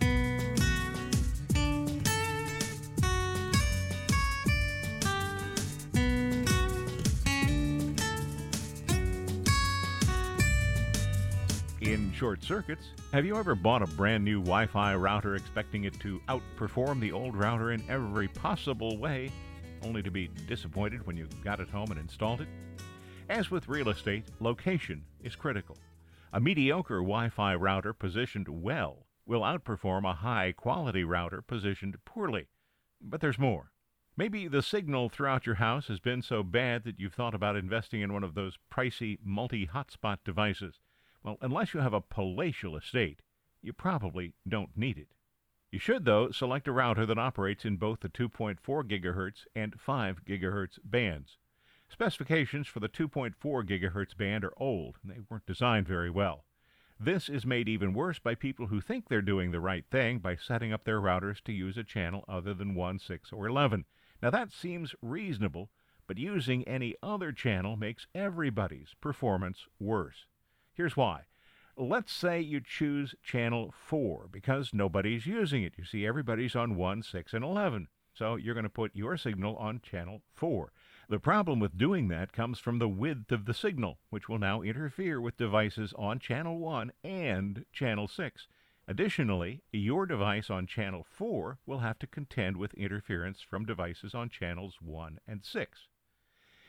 Short 12.23 12.45
circuits, 12.45 12.91
have 13.13 13.27
you 13.27 13.37
ever 13.37 13.57
bought 13.57 13.83
a 13.83 13.87
brand 13.97 14.25
new 14.25 14.39
Wi 14.39 14.65
Fi 14.67 14.95
router 14.95 15.35
expecting 15.35 15.83
it 15.83 15.99
to 15.99 16.21
outperform 16.29 17.01
the 17.01 17.11
old 17.11 17.35
router 17.35 17.73
in 17.73 17.83
every 17.91 18.29
possible 18.29 18.97
way, 18.97 19.29
only 19.85 20.05
to 20.05 20.11
be 20.13 20.31
disappointed 20.47 21.05
when 21.05 21.17
you 21.17 21.27
got 21.43 21.59
it 21.59 21.69
home 21.69 21.91
and 21.91 21.99
installed 21.99 22.41
it? 22.41 22.47
As 23.29 23.51
with 23.51 23.67
real 23.67 23.89
estate, 23.89 24.23
location 24.39 25.03
is 25.25 25.35
critical. 25.35 25.77
A 26.33 26.39
mediocre 26.39 27.01
Wi 27.01 27.29
Fi 27.29 27.57
router 27.57 27.93
positioned 27.93 28.47
well 28.49 29.09
will 29.27 29.41
outperform 29.41 30.09
a 30.09 30.15
high 30.15 30.53
quality 30.53 31.03
router 31.03 31.43
positioned 31.43 31.97
poorly. 32.05 32.47
But 33.01 33.21
there's 33.21 33.37
more. 33.37 33.73
Maybe 34.17 34.47
the 34.47 34.63
signal 34.63 35.09
throughout 35.09 35.45
your 35.45 35.57
house 35.57 35.89
has 35.89 35.99
been 35.99 36.23
so 36.23 36.45
bad 36.45 36.85
that 36.85 37.01
you've 37.01 37.15
thought 37.15 37.35
about 37.35 37.57
investing 37.57 38.01
in 38.01 38.13
one 38.13 38.23
of 38.23 38.35
those 38.35 38.59
pricey 38.73 39.19
multi 39.25 39.67
hotspot 39.67 40.19
devices. 40.25 40.79
Well, 41.25 41.39
unless 41.41 41.73
you 41.73 41.81
have 41.81 41.95
a 41.95 42.01
palatial 42.01 42.77
estate, 42.77 43.23
you 43.63 43.73
probably 43.73 44.35
don't 44.49 44.77
need 44.77 44.99
it. 44.99 45.15
You 45.71 45.79
should, 45.79 46.05
though, 46.05 46.31
select 46.31 46.69
a 46.69 46.73
router 46.73 47.07
that 47.07 47.19
operates 47.19 47.65
in 47.65 47.77
both 47.77 48.01
the 48.01 48.09
2.4 48.09 48.59
GHz 48.61 49.47
and 49.55 49.81
5 49.81 50.25
GHz 50.25 50.79
bands. 50.85 51.39
Specifications 51.89 52.67
for 52.67 52.81
the 52.81 52.89
2.4 52.89 53.35
GHz 53.41 54.17
band 54.17 54.45
are 54.45 54.53
old, 54.57 54.97
and 55.03 55.13
they 55.13 55.21
weren't 55.31 55.47
designed 55.47 55.87
very 55.87 56.11
well. 56.11 56.45
This 56.99 57.29
is 57.29 57.47
made 57.47 57.69
even 57.69 57.95
worse 57.95 58.19
by 58.19 58.35
people 58.35 58.67
who 58.67 58.81
think 58.81 59.09
they're 59.09 59.23
doing 59.23 59.51
the 59.51 59.61
right 59.61 59.85
thing 59.91 60.19
by 60.19 60.37
setting 60.37 60.73
up 60.73 60.85
their 60.85 61.01
routers 61.01 61.43
to 61.45 61.53
use 61.53 61.77
a 61.77 61.85
channel 61.85 62.25
other 62.29 62.55
than 62.55 62.75
1, 62.75 62.99
6, 62.99 63.33
or 63.33 63.47
11. 63.47 63.85
Now 64.23 64.31
that 64.31 64.53
seems 64.53 64.95
reasonable, 65.01 65.71
but 66.07 66.19
using 66.19 66.65
any 66.65 66.97
other 67.03 67.33
channel 67.33 67.77
makes 67.77 68.07
everybody's 68.15 68.95
performance 69.01 69.67
worse. 69.79 70.27
Here's 70.75 70.97
why. 70.97 71.23
Let's 71.77 72.13
say 72.13 72.41
you 72.41 72.61
choose 72.61 73.15
channel 73.23 73.73
4 73.77 74.29
because 74.31 74.73
nobody's 74.73 75.27
using 75.27 75.63
it. 75.63 75.75
You 75.77 75.85
see, 75.85 76.07
everybody's 76.07 76.57
on 76.57 76.77
1, 76.77 77.03
6, 77.03 77.35
and 77.35 77.45
11. 77.45 77.89
So 78.15 78.37
you're 78.37 78.55
going 78.55 78.65
to 78.65 78.71
put 78.71 78.95
your 78.95 79.17
signal 79.17 79.57
on 79.57 79.81
channel 79.81 80.23
4. 80.35 80.73
The 81.09 81.19
problem 81.19 81.61
with 81.61 81.77
doing 81.77 82.09
that 82.09 82.33
comes 82.33 82.59
from 82.59 82.79
the 82.79 82.89
width 82.89 83.33
of 83.33 83.47
the 83.47 83.55
signal, 83.55 83.99
which 84.11 84.29
will 84.29 84.39
now 84.39 84.63
interfere 84.63 85.21
with 85.21 85.37
devices 85.37 85.93
on 85.97 86.19
channel 86.19 86.59
1 86.59 86.93
and 87.03 87.65
channel 87.73 88.09
6. 88.09 88.49
Additionally, 88.89 89.63
your 89.73 90.07
device 90.07 90.51
on 90.51 90.67
channel 90.67 91.07
4 91.09 91.59
will 91.67 91.79
have 91.79 91.99
to 92.01 92.07
contend 92.07 92.57
with 92.57 92.75
interference 92.75 93.41
from 93.41 93.65
devices 93.65 94.15
on 94.15 94.29
channels 94.29 94.77
1 94.81 95.21
and 95.27 95.45
6. 95.45 95.87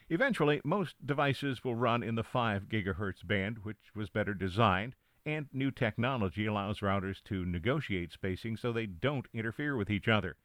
Eventually, 0.10 0.60
most 0.66 0.96
devices 1.06 1.64
will 1.64 1.76
run 1.76 2.04
in 2.04 2.16
the 2.16 2.24
5 2.24 2.68
GHz 2.68 3.26
band, 3.26 3.60
which 3.60 3.96
was 3.96 4.10
better 4.10 4.34
designed, 4.34 4.96
and 5.26 5.48
new 5.54 5.72
technology 5.72 6.46
allows 6.46 6.82
routers 6.82 7.24
to 7.24 7.46
negotiate 7.46 8.12
spacing 8.12 8.58
so 8.58 8.74
they 8.74 8.86
don't 8.86 9.28
interfere 9.34 9.78
with 9.78 9.90
each 9.90 10.10
other. 10.10 10.36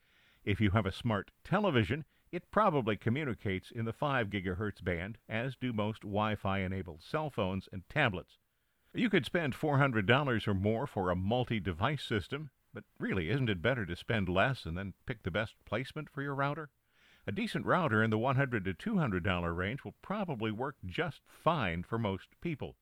If 0.44 0.60
you 0.60 0.70
have 0.70 0.86
a 0.86 0.92
smart 0.92 1.32
television, 1.42 2.04
it 2.30 2.50
probably 2.50 2.96
communicates 2.96 3.70
in 3.70 3.84
the 3.84 3.92
5 3.92 4.30
GHz 4.30 4.84
band, 4.84 5.18
as 5.28 5.56
do 5.56 5.72
most 5.72 6.02
Wi 6.02 6.36
Fi 6.36 6.60
enabled 6.60 7.02
cell 7.02 7.28
phones 7.28 7.68
and 7.72 7.82
tablets. 7.88 8.38
You 8.94 9.10
could 9.10 9.26
spend 9.26 9.54
$400 9.54 10.46
or 10.46 10.54
more 10.54 10.86
for 10.86 11.10
a 11.10 11.16
multi 11.16 11.58
device 11.58 12.04
system, 12.04 12.50
but 12.72 12.84
really, 12.98 13.28
isn't 13.30 13.50
it 13.50 13.60
better 13.60 13.84
to 13.86 13.96
spend 13.96 14.28
less 14.28 14.64
and 14.64 14.78
then 14.78 14.94
pick 15.04 15.22
the 15.24 15.30
best 15.30 15.56
placement 15.64 16.08
for 16.10 16.22
your 16.22 16.34
router? 16.34 16.70
A 17.28 17.30
decent 17.30 17.66
router 17.66 18.02
in 18.02 18.08
the 18.08 18.16
100 18.16 18.64
to 18.64 18.72
$200 18.72 19.54
range 19.54 19.84
will 19.84 19.94
probably 20.00 20.50
work 20.50 20.76
just 20.86 21.20
fine 21.26 21.82
for 21.82 21.98
most 21.98 22.28
people. 22.40 22.74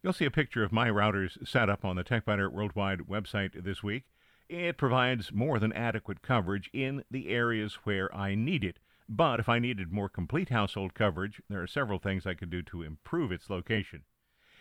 You'll 0.00 0.12
see 0.12 0.26
a 0.26 0.30
picture 0.30 0.62
of 0.62 0.70
my 0.70 0.88
router's 0.88 1.38
set 1.44 1.68
up 1.68 1.84
on 1.84 1.96
the 1.96 2.04
TechByter 2.04 2.52
Worldwide 2.52 3.08
website 3.08 3.64
this 3.64 3.82
week. 3.82 4.04
It 4.48 4.78
provides 4.78 5.32
more 5.32 5.58
than 5.58 5.72
adequate 5.72 6.22
coverage 6.22 6.70
in 6.72 7.02
the 7.10 7.30
areas 7.30 7.80
where 7.82 8.14
I 8.14 8.36
need 8.36 8.62
it. 8.62 8.78
But 9.08 9.40
if 9.40 9.48
I 9.48 9.58
needed 9.58 9.90
more 9.90 10.08
complete 10.08 10.50
household 10.50 10.94
coverage, 10.94 11.42
there 11.48 11.60
are 11.60 11.66
several 11.66 11.98
things 11.98 12.26
I 12.26 12.34
could 12.34 12.50
do 12.50 12.62
to 12.62 12.84
improve 12.84 13.32
its 13.32 13.50
location. 13.50 14.04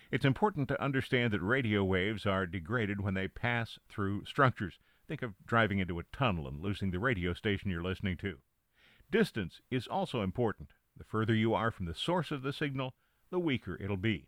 It's 0.10 0.26
important 0.26 0.68
to 0.70 0.84
understand 0.84 1.34
that 1.34 1.44
radio 1.44 1.84
waves 1.84 2.26
are 2.26 2.48
degraded 2.48 3.00
when 3.00 3.14
they 3.14 3.28
pass 3.28 3.78
through 3.88 4.26
structures. 4.26 4.80
Think 5.08 5.22
of 5.22 5.36
driving 5.46 5.78
into 5.78 6.00
a 6.00 6.04
tunnel 6.12 6.48
and 6.48 6.60
losing 6.60 6.90
the 6.90 6.98
radio 6.98 7.36
station 7.36 7.70
you're 7.70 7.84
listening 7.84 8.18
to. 8.18 8.40
Distance 9.14 9.62
is 9.70 9.86
also 9.86 10.24
important. 10.24 10.70
The 10.98 11.04
further 11.04 11.36
you 11.36 11.54
are 11.54 11.70
from 11.70 11.86
the 11.86 11.94
source 11.94 12.32
of 12.32 12.42
the 12.42 12.52
signal, 12.52 12.96
the 13.30 13.38
weaker 13.38 13.78
it'll 13.80 13.96
be. 13.96 14.26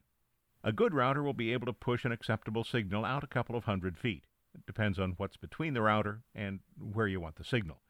A 0.63 0.71
good 0.71 0.93
router 0.93 1.23
will 1.23 1.33
be 1.33 1.51
able 1.53 1.65
to 1.65 1.73
push 1.73 2.05
an 2.05 2.11
acceptable 2.11 2.63
signal 2.63 3.03
out 3.03 3.23
a 3.23 3.27
couple 3.27 3.55
of 3.55 3.63
hundred 3.63 3.97
feet. 3.97 4.25
It 4.53 4.67
depends 4.67 4.99
on 4.99 5.15
what's 5.17 5.37
between 5.37 5.73
the 5.73 5.81
router 5.81 6.21
and 6.35 6.59
where 6.77 7.07
you 7.07 7.19
want 7.19 7.37
the 7.37 7.43
signal. 7.43 7.81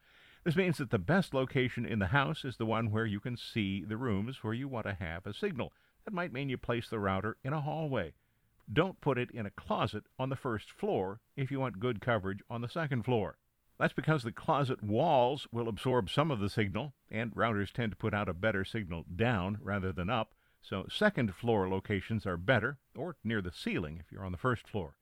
This 0.46 0.56
means 0.56 0.78
that 0.78 0.90
the 0.90 0.98
best 0.98 1.34
location 1.34 1.86
in 1.86 2.00
the 2.00 2.08
house 2.08 2.46
is 2.46 2.56
the 2.56 2.66
one 2.66 2.92
where 2.92 3.06
you 3.06 3.20
can 3.20 3.36
see 3.36 3.84
the 3.84 3.98
rooms 3.98 4.42
where 4.42 4.54
you 4.54 4.70
want 4.70 4.86
to 4.86 4.94
have 4.94 5.28
a 5.28 5.34
signal. 5.34 5.74
That 6.06 6.14
might 6.14 6.32
mean 6.32 6.48
you 6.48 6.58
place 6.58 6.88
the 6.88 7.00
router 7.00 7.36
in 7.44 7.52
a 7.52 7.60
hallway. 7.60 8.14
don't 8.72 9.02
put 9.02 9.18
it 9.18 9.32
in 9.32 9.46
a 9.46 9.52
closet 9.52 10.06
on 10.18 10.30
the 10.30 10.38
first 10.38 10.72
floor 10.72 11.20
if 11.36 11.52
you 11.52 11.60
want 11.60 11.82
good 11.82 12.00
coverage 12.00 12.40
on 12.50 12.62
the 12.62 12.70
second 12.70 13.04
floor. 13.04 13.38
That's 13.78 13.94
because 13.94 14.24
the 14.24 14.32
closet 14.32 14.82
walls 14.82 15.48
will 15.52 15.68
absorb 15.68 16.10
some 16.10 16.32
of 16.32 16.40
the 16.40 16.50
signal, 16.50 16.94
and 17.12 17.36
routers 17.36 17.72
tend 17.72 17.92
to 17.92 17.98
put 17.98 18.14
out 18.14 18.30
a 18.30 18.34
better 18.34 18.64
signal 18.64 19.06
down 19.14 19.58
rather 19.62 19.92
than 19.92 20.10
up, 20.10 20.34
so 20.62 20.88
second 20.90 21.36
floor 21.36 21.70
locations 21.70 22.26
are 22.26 22.38
better, 22.38 22.80
or 22.96 23.18
near 23.24 23.42
the 23.42 23.52
ceiling 23.52 23.98
if 24.00 24.12
you're 24.12 24.26
on 24.26 24.32
the 24.32 24.38
first 24.38 24.68
floor. 24.68 24.96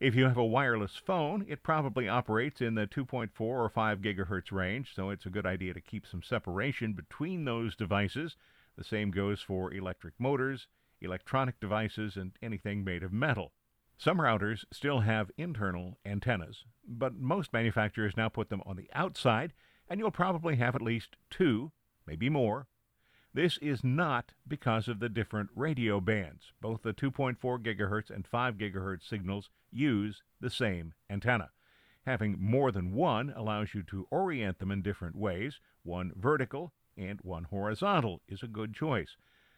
If 0.00 0.14
you 0.14 0.24
have 0.24 0.36
a 0.36 0.44
wireless 0.44 0.96
phone, 0.96 1.46
it 1.48 1.62
probably 1.62 2.08
operates 2.08 2.60
in 2.60 2.74
the 2.74 2.86
2.4 2.86 3.30
or 3.40 3.68
5 3.68 4.02
gigahertz 4.02 4.52
range, 4.52 4.94
so 4.94 5.08
it's 5.08 5.24
a 5.24 5.30
good 5.30 5.46
idea 5.46 5.72
to 5.72 5.80
keep 5.80 6.06
some 6.06 6.22
separation 6.22 6.92
between 6.92 7.44
those 7.44 7.74
devices. 7.74 8.36
The 8.76 8.84
same 8.84 9.10
goes 9.10 9.40
for 9.40 9.72
electric 9.72 10.14
motors, 10.18 10.66
electronic 11.00 11.58
devices, 11.58 12.16
and 12.16 12.32
anything 12.42 12.84
made 12.84 13.02
of 13.02 13.12
metal. 13.12 13.52
Some 13.96 14.18
routers 14.18 14.64
still 14.72 15.00
have 15.00 15.30
internal 15.36 15.98
antennas, 16.04 16.64
but 16.86 17.14
most 17.14 17.52
manufacturers 17.52 18.16
now 18.16 18.28
put 18.28 18.48
them 18.48 18.62
on 18.66 18.76
the 18.76 18.90
outside, 18.92 19.52
and 19.88 20.00
you'll 20.00 20.10
probably 20.10 20.56
have 20.56 20.74
at 20.74 20.82
least 20.82 21.16
two, 21.30 21.72
maybe 22.06 22.28
more. 22.28 22.66
This 23.32 23.58
is 23.58 23.82
not 23.82 24.32
because 24.46 24.86
of 24.88 25.00
the 25.00 25.08
different 25.08 25.50
radio 25.54 26.00
bands. 26.00 26.52
Both 26.60 26.82
the 26.82 26.92
2.4 26.92 27.36
GHz 27.38 28.10
and 28.10 28.26
5 28.26 28.56
GHz 28.56 29.02
signals 29.02 29.50
use 29.72 30.22
the 30.40 30.50
same 30.50 30.94
antenna. 31.10 31.50
Having 32.06 32.36
more 32.38 32.70
than 32.70 32.92
one 32.92 33.32
allows 33.34 33.74
you 33.74 33.82
to 33.84 34.06
orient 34.10 34.58
them 34.58 34.70
in 34.70 34.82
different 34.82 35.16
ways. 35.16 35.58
One 35.82 36.12
vertical 36.14 36.72
and 36.96 37.18
one 37.22 37.44
horizontal 37.44 38.20
is 38.28 38.42
a 38.42 38.48
good 38.48 38.74
choice. 38.74 39.16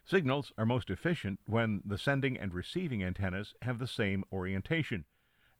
Signals 0.08 0.52
are 0.56 0.64
most 0.64 0.88
efficient 0.88 1.40
when 1.46 1.82
the 1.84 1.98
sending 1.98 2.38
and 2.38 2.54
receiving 2.54 3.02
antennas 3.02 3.54
have 3.62 3.80
the 3.80 3.88
same 3.88 4.22
orientation. 4.32 5.04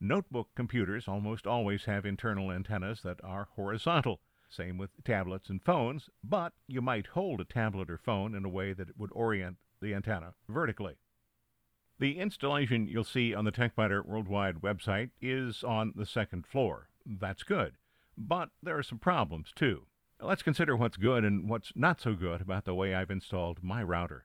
Notebook 0.00 0.50
computers 0.54 1.08
almost 1.08 1.48
always 1.48 1.86
have 1.86 2.06
internal 2.06 2.52
antennas 2.52 3.02
that 3.02 3.18
are 3.24 3.48
horizontal. 3.56 4.20
Same 4.48 4.78
with 4.78 5.02
tablets 5.02 5.50
and 5.50 5.60
phones, 5.60 6.08
but 6.22 6.52
you 6.68 6.80
might 6.80 7.08
hold 7.08 7.40
a 7.40 7.44
tablet 7.44 7.90
or 7.90 7.98
phone 7.98 8.36
in 8.36 8.44
a 8.44 8.48
way 8.48 8.72
that 8.72 8.88
it 8.88 8.96
would 8.96 9.10
orient 9.14 9.56
the 9.82 9.92
antenna 9.92 10.34
vertically. 10.48 10.94
The 11.98 12.20
installation 12.20 12.86
you'll 12.86 13.02
see 13.02 13.34
on 13.34 13.46
the 13.46 13.50
TechByter 13.50 14.06
Worldwide 14.06 14.60
website 14.60 15.10
is 15.20 15.64
on 15.64 15.92
the 15.96 16.06
second 16.06 16.46
floor. 16.46 16.88
That's 17.04 17.42
good. 17.42 17.78
But 18.16 18.50
there 18.62 18.78
are 18.78 18.84
some 18.84 19.00
problems 19.00 19.50
too. 19.56 19.86
Let's 20.20 20.44
consider 20.44 20.76
what's 20.76 20.96
good 20.96 21.24
and 21.24 21.50
what's 21.50 21.72
not 21.74 22.00
so 22.00 22.14
good 22.14 22.40
about 22.40 22.64
the 22.64 22.76
way 22.76 22.94
I've 22.94 23.10
installed 23.10 23.64
my 23.64 23.82
router. 23.82 24.24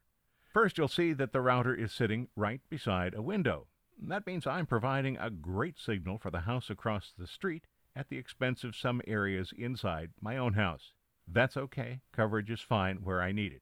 First, 0.53 0.77
you'll 0.77 0.89
see 0.89 1.13
that 1.13 1.31
the 1.31 1.41
router 1.41 1.73
is 1.73 1.93
sitting 1.93 2.27
right 2.35 2.59
beside 2.69 3.13
a 3.13 3.21
window. 3.21 3.67
That 4.01 4.27
means 4.27 4.45
I'm 4.45 4.65
providing 4.65 5.17
a 5.17 5.29
great 5.29 5.79
signal 5.79 6.17
for 6.17 6.29
the 6.29 6.41
house 6.41 6.69
across 6.69 7.13
the 7.17 7.27
street 7.27 7.67
at 7.95 8.09
the 8.09 8.17
expense 8.17 8.63
of 8.63 8.75
some 8.75 9.01
areas 9.07 9.53
inside 9.57 10.09
my 10.19 10.37
own 10.37 10.53
house. 10.53 10.91
That's 11.27 11.55
okay. 11.55 12.01
Coverage 12.11 12.49
is 12.49 12.59
fine 12.59 12.97
where 12.97 13.21
I 13.21 13.31
need 13.31 13.53
it. 13.53 13.61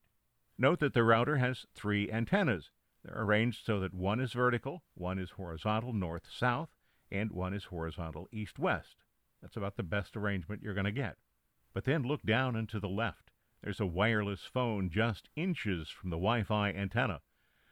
Note 0.57 0.79
that 0.79 0.93
the 0.93 1.03
router 1.03 1.37
has 1.37 1.65
three 1.75 2.11
antennas. 2.11 2.71
They're 3.03 3.21
arranged 3.21 3.65
so 3.65 3.79
that 3.81 3.93
one 3.93 4.19
is 4.19 4.33
vertical, 4.33 4.81
one 4.95 5.19
is 5.19 5.31
horizontal 5.31 5.93
north-south, 5.93 6.69
and 7.11 7.31
one 7.31 7.53
is 7.53 7.65
horizontal 7.65 8.27
east-west. 8.31 8.95
That's 9.41 9.57
about 9.57 9.77
the 9.77 9.83
best 9.83 10.17
arrangement 10.17 10.63
you're 10.63 10.73
going 10.73 10.85
to 10.85 10.91
get. 10.91 11.17
But 11.73 11.85
then 11.85 12.03
look 12.03 12.23
down 12.23 12.55
and 12.55 12.67
to 12.69 12.79
the 12.79 12.89
left. 12.89 13.28
There's 13.61 13.81
a 13.81 13.85
wireless 13.85 14.45
phone 14.45 14.89
just 14.89 15.27
inches 15.35 15.89
from 15.89 16.09
the 16.09 16.15
Wi 16.15 16.43
Fi 16.43 16.71
antenna. 16.71 17.21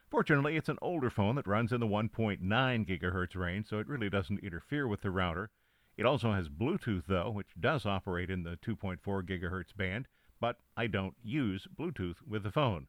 Fortunately, 0.10 0.58
it's 0.58 0.70
an 0.70 0.78
older 0.82 1.10
phone 1.10 1.36
that 1.36 1.48
runs 1.48 1.72
in 1.72 1.80
the 1.80 1.88
1.9 1.88 2.42
gigahertz 2.42 3.36
range, 3.36 3.68
so 3.68 3.80
it 3.80 3.88
really 3.88 4.10
doesn't 4.10 4.44
interfere 4.44 4.86
with 4.88 5.02
the 5.02 5.12
router. 5.12 5.50
It 5.96 6.06
also 6.06 6.34
has 6.34 6.50
Bluetooth, 6.50 7.06
though, 7.08 7.32
which 7.32 7.56
does 7.60 7.86
operate 7.86 8.30
in 8.30 8.44
the 8.44 8.58
2.4 8.58 9.00
gigahertz 9.24 9.76
band, 9.76 10.08
but 10.40 10.60
I 10.76 10.88
don't 10.88 11.16
use 11.24 11.68
Bluetooth 11.74 12.22
with 12.22 12.44
the 12.44 12.52
phone. 12.52 12.88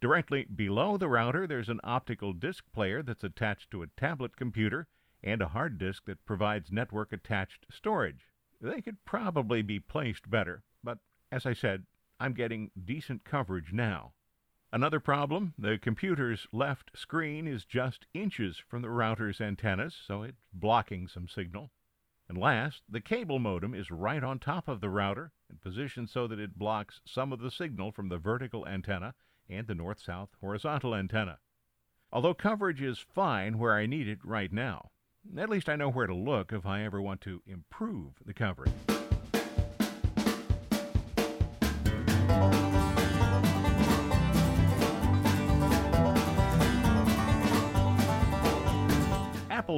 Directly 0.00 0.44
below 0.44 0.96
the 0.96 1.08
router, 1.08 1.46
there's 1.46 1.68
an 1.68 1.80
optical 1.84 2.32
disc 2.32 2.64
player 2.72 3.02
that's 3.02 3.24
attached 3.24 3.70
to 3.70 3.82
a 3.82 3.88
tablet 3.98 4.34
computer 4.34 4.88
and 5.22 5.42
a 5.42 5.48
hard 5.48 5.76
disk 5.76 6.06
that 6.06 6.24
provides 6.24 6.72
network 6.72 7.12
attached 7.12 7.66
storage. 7.70 8.32
They 8.60 8.80
could 8.80 9.04
probably 9.04 9.60
be 9.60 9.78
placed 9.78 10.30
better, 10.30 10.62
but 10.82 10.98
as 11.30 11.44
I 11.44 11.52
said, 11.52 11.84
I'm 12.20 12.32
getting 12.32 12.70
decent 12.84 13.24
coverage 13.24 13.72
now. 13.72 14.12
Another 14.72 15.00
problem 15.00 15.54
the 15.56 15.78
computer's 15.78 16.46
left 16.52 16.90
screen 16.94 17.46
is 17.46 17.64
just 17.64 18.06
inches 18.12 18.58
from 18.58 18.82
the 18.82 18.90
router's 18.90 19.40
antennas, 19.40 19.96
so 20.06 20.22
it's 20.24 20.42
blocking 20.52 21.08
some 21.08 21.28
signal. 21.28 21.70
And 22.28 22.36
last, 22.36 22.82
the 22.88 23.00
cable 23.00 23.38
modem 23.38 23.72
is 23.72 23.90
right 23.90 24.22
on 24.22 24.38
top 24.38 24.68
of 24.68 24.80
the 24.80 24.90
router 24.90 25.32
and 25.48 25.60
positioned 25.60 26.10
so 26.10 26.26
that 26.26 26.38
it 26.38 26.58
blocks 26.58 27.00
some 27.06 27.32
of 27.32 27.38
the 27.40 27.50
signal 27.50 27.92
from 27.92 28.08
the 28.08 28.18
vertical 28.18 28.66
antenna 28.66 29.14
and 29.48 29.66
the 29.66 29.74
north 29.74 30.00
south 30.00 30.30
horizontal 30.40 30.94
antenna. 30.94 31.38
Although 32.12 32.34
coverage 32.34 32.82
is 32.82 32.98
fine 32.98 33.58
where 33.58 33.74
I 33.74 33.86
need 33.86 34.08
it 34.08 34.18
right 34.24 34.52
now, 34.52 34.90
at 35.36 35.48
least 35.48 35.68
I 35.68 35.76
know 35.76 35.90
where 35.90 36.06
to 36.06 36.14
look 36.14 36.52
if 36.52 36.66
I 36.66 36.82
ever 36.82 37.00
want 37.00 37.20
to 37.22 37.42
improve 37.46 38.14
the 38.24 38.34
coverage. 38.34 38.97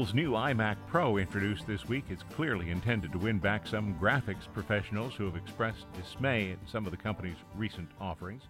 Apple's 0.00 0.14
new 0.14 0.30
iMac 0.30 0.78
Pro 0.86 1.18
introduced 1.18 1.66
this 1.66 1.86
week 1.86 2.06
is 2.08 2.22
clearly 2.34 2.70
intended 2.70 3.12
to 3.12 3.18
win 3.18 3.38
back 3.38 3.66
some 3.66 3.94
graphics 3.96 4.50
professionals 4.50 5.12
who 5.12 5.26
have 5.26 5.36
expressed 5.36 5.92
dismay 5.92 6.52
at 6.52 6.58
some 6.66 6.86
of 6.86 6.90
the 6.90 6.96
company's 6.96 7.36
recent 7.54 7.86
offerings. 8.00 8.44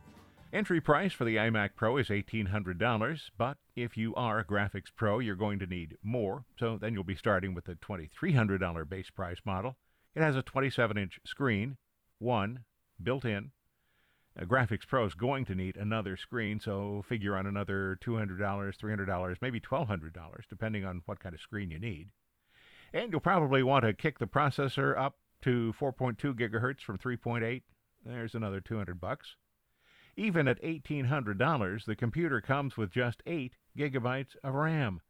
Entry 0.53 0.81
price 0.81 1.13
for 1.13 1.25
the 1.25 1.35
iMac 1.35 1.71
Pro 1.75 1.97
is 1.97 2.07
$1,800, 2.07 3.31
but 3.37 3.57
if 3.75 3.97
you 3.97 4.15
are 4.15 4.39
a 4.39 4.45
graphics 4.45 4.93
pro, 4.95 5.19
you're 5.19 5.35
going 5.35 5.59
to 5.59 5.67
need 5.67 5.97
more, 6.05 6.45
so 6.57 6.79
then 6.81 6.95
you'll 6.95 7.03
be 7.03 7.17
starting 7.17 7.53
with 7.53 7.65
the 7.65 7.75
$2,300 7.75 8.89
base 8.89 9.11
price 9.11 9.41
model. 9.45 9.77
It 10.15 10.23
has 10.23 10.37
a 10.37 10.43
27 10.43 10.97
inch 10.97 11.19
screen, 11.27 11.79
one 12.21 12.61
built 13.03 13.25
in, 13.25 13.51
a 14.41 14.47
Graphics 14.47 14.89
Pro 14.89 15.05
is 15.05 15.13
going 15.13 15.45
to 15.45 15.55
need 15.55 15.77
another 15.77 16.17
screen, 16.17 16.59
so 16.61 17.05
figure 17.07 17.37
on 17.37 17.47
another 17.47 17.99
$200, 18.03 18.39
$300, 18.39 19.37
maybe 19.43 19.61
$1,200, 19.61 20.13
depending 20.49 20.85
on 20.87 21.03
what 21.05 21.21
kind 21.21 21.35
of 21.35 21.43
screen 21.43 21.71
you 21.71 21.79
need. 21.79 22.09
And 22.95 23.13
you'll 23.13 23.21
probably 23.21 23.63
want 23.63 23.85
to 23.85 23.93
kick 23.93 24.19
the 24.19 24.27
processor 24.27 24.99
up 24.99 25.19
to 25.43 25.75
4.2 25.79 26.35
gigahertz 26.35 26.81
from 26.81 26.97
3.8. 26.97 27.63
There's 28.05 28.35
another 28.35 28.63
200 28.63 28.99
bucks. 28.99 29.37
Even 30.17 30.49
at 30.49 30.63
$1,800, 30.63 31.85
the 31.85 31.95
computer 31.95 32.41
comes 32.41 32.79
with 32.79 32.91
just 32.91 33.23
8 33.27 33.53
gigabytes 33.77 34.37
of 34.43 34.55
RAM. 34.55 35.03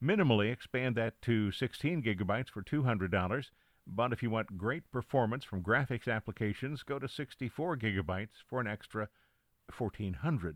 Minimally 0.00 0.52
expand 0.52 0.94
that 0.94 1.20
to 1.22 1.50
16 1.50 2.04
gigabytes 2.04 2.50
for 2.50 2.62
$200 2.62 3.50
but 3.86 4.12
if 4.12 4.22
you 4.22 4.30
want 4.30 4.58
great 4.58 4.90
performance 4.90 5.44
from 5.44 5.62
graphics 5.62 6.12
applications, 6.12 6.82
go 6.82 6.98
to 6.98 7.08
64 7.08 7.76
gigabytes 7.76 8.42
for 8.46 8.60
an 8.60 8.66
extra 8.66 9.08
$1,400. 9.72 10.54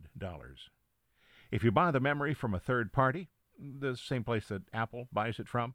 If 1.51 1.65
you 1.65 1.71
buy 1.71 1.91
the 1.91 2.01
memory 2.01 2.35
from 2.35 2.55
a 2.55 2.61
third 2.61 2.93
party, 2.93 3.29
the 3.59 3.97
same 3.97 4.25
place 4.25 4.49
that 4.49 4.63
Apple 4.73 5.09
buys 5.13 5.39
it 5.39 5.49
from, 5.49 5.75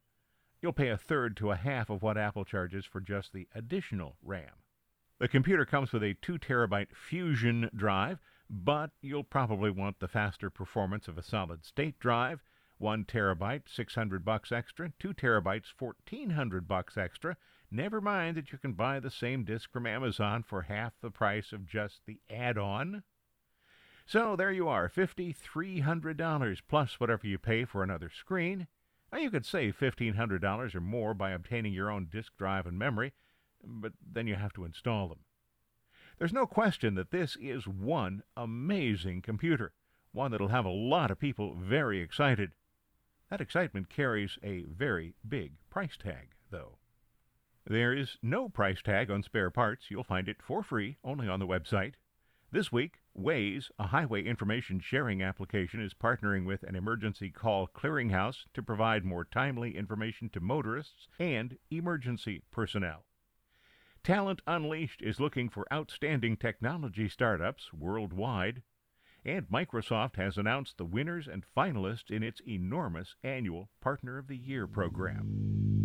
you'll 0.60 0.72
pay 0.72 0.88
a 0.88 0.96
third 0.96 1.36
to 1.36 1.50
a 1.50 1.56
half 1.56 1.90
of 1.90 2.02
what 2.02 2.18
Apple 2.18 2.44
charges 2.44 2.84
for 2.84 3.00
just 3.00 3.32
the 3.32 3.48
additional 3.54 4.16
RAM. 4.22 4.62
The 5.18 5.28
computer 5.28 5.64
comes 5.64 5.92
with 5.92 6.02
a 6.02 6.14
2 6.20 6.38
terabyte 6.38 6.94
Fusion 6.94 7.70
drive, 7.74 8.18
but 8.50 8.90
you'll 9.00 9.24
probably 9.24 9.70
want 9.70 9.98
the 9.98 10.08
faster 10.08 10.50
performance 10.50 11.08
of 11.08 11.16
a 11.16 11.22
solid 11.22 11.64
state 11.64 11.98
drive 11.98 12.42
1 12.78 13.04
terabyte, 13.04 13.62
600 13.66 14.24
bucks 14.24 14.52
extra, 14.52 14.92
2 14.98 15.14
terabytes, 15.14 15.72
1400 15.78 16.68
bucks 16.68 16.96
extra. 16.96 17.36
Never 17.70 18.00
mind 18.00 18.36
that 18.36 18.52
you 18.52 18.58
can 18.58 18.74
buy 18.74 19.00
the 19.00 19.10
same 19.10 19.44
disk 19.44 19.72
from 19.72 19.86
Amazon 19.86 20.42
for 20.42 20.62
half 20.62 20.92
the 21.00 21.10
price 21.10 21.52
of 21.52 21.66
just 21.66 22.00
the 22.06 22.20
add-on. 22.30 23.02
So 24.04 24.36
there 24.36 24.52
you 24.52 24.68
are, 24.68 24.88
$5,300 24.88 26.62
plus 26.68 27.00
whatever 27.00 27.26
you 27.26 27.38
pay 27.38 27.64
for 27.64 27.82
another 27.82 28.08
screen. 28.08 28.68
Now 29.12 29.18
you 29.18 29.30
could 29.30 29.46
save 29.46 29.78
$1,500 29.78 30.74
or 30.74 30.80
more 30.80 31.14
by 31.14 31.30
obtaining 31.30 31.72
your 31.72 31.90
own 31.90 32.06
disk 32.10 32.36
drive 32.36 32.66
and 32.66 32.78
memory, 32.78 33.14
but 33.64 33.94
then 34.00 34.26
you 34.26 34.36
have 34.36 34.52
to 34.52 34.64
install 34.64 35.08
them. 35.08 35.20
There's 36.18 36.32
no 36.32 36.46
question 36.46 36.94
that 36.94 37.10
this 37.10 37.36
is 37.40 37.66
one 37.66 38.22
amazing 38.36 39.22
computer, 39.22 39.72
one 40.12 40.30
that'll 40.30 40.48
have 40.48 40.64
a 40.64 40.70
lot 40.70 41.10
of 41.10 41.18
people 41.18 41.54
very 41.54 42.00
excited. 42.00 42.52
That 43.30 43.40
excitement 43.40 43.88
carries 43.88 44.38
a 44.42 44.62
very 44.62 45.14
big 45.26 45.54
price 45.68 45.96
tag, 45.96 46.34
though. 46.50 46.78
There 47.66 47.92
is 47.92 48.18
no 48.22 48.48
price 48.48 48.80
tag 48.80 49.10
on 49.10 49.24
spare 49.24 49.50
parts. 49.50 49.90
You'll 49.90 50.04
find 50.04 50.28
it 50.28 50.40
for 50.40 50.62
free 50.62 50.96
only 51.02 51.28
on 51.28 51.40
the 51.40 51.46
website. 51.46 51.94
This 52.52 52.70
week, 52.70 53.00
Waze, 53.18 53.72
a 53.76 53.88
highway 53.88 54.22
information 54.22 54.78
sharing 54.78 55.20
application, 55.20 55.80
is 55.80 55.92
partnering 55.92 56.46
with 56.46 56.62
an 56.62 56.76
emergency 56.76 57.28
call 57.30 57.66
clearinghouse 57.66 58.44
to 58.54 58.62
provide 58.62 59.04
more 59.04 59.24
timely 59.24 59.76
information 59.76 60.28
to 60.30 60.40
motorists 60.40 61.08
and 61.18 61.58
emergency 61.70 62.42
personnel. 62.52 63.04
Talent 64.04 64.40
Unleashed 64.46 65.02
is 65.02 65.18
looking 65.18 65.48
for 65.48 65.66
outstanding 65.72 66.36
technology 66.36 67.08
startups 67.08 67.72
worldwide. 67.72 68.62
And 69.26 69.46
Microsoft 69.48 70.16
has 70.16 70.38
announced 70.38 70.78
the 70.78 70.84
winners 70.84 71.26
and 71.26 71.42
finalists 71.56 72.12
in 72.12 72.22
its 72.22 72.40
enormous 72.46 73.16
annual 73.24 73.70
Partner 73.80 74.18
of 74.18 74.28
the 74.28 74.36
Year 74.36 74.68
program. 74.68 75.82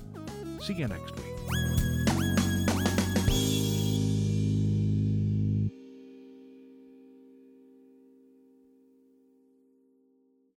See 0.62 0.73
you 0.73 0.88
next 0.88 1.15
week. 1.15 1.87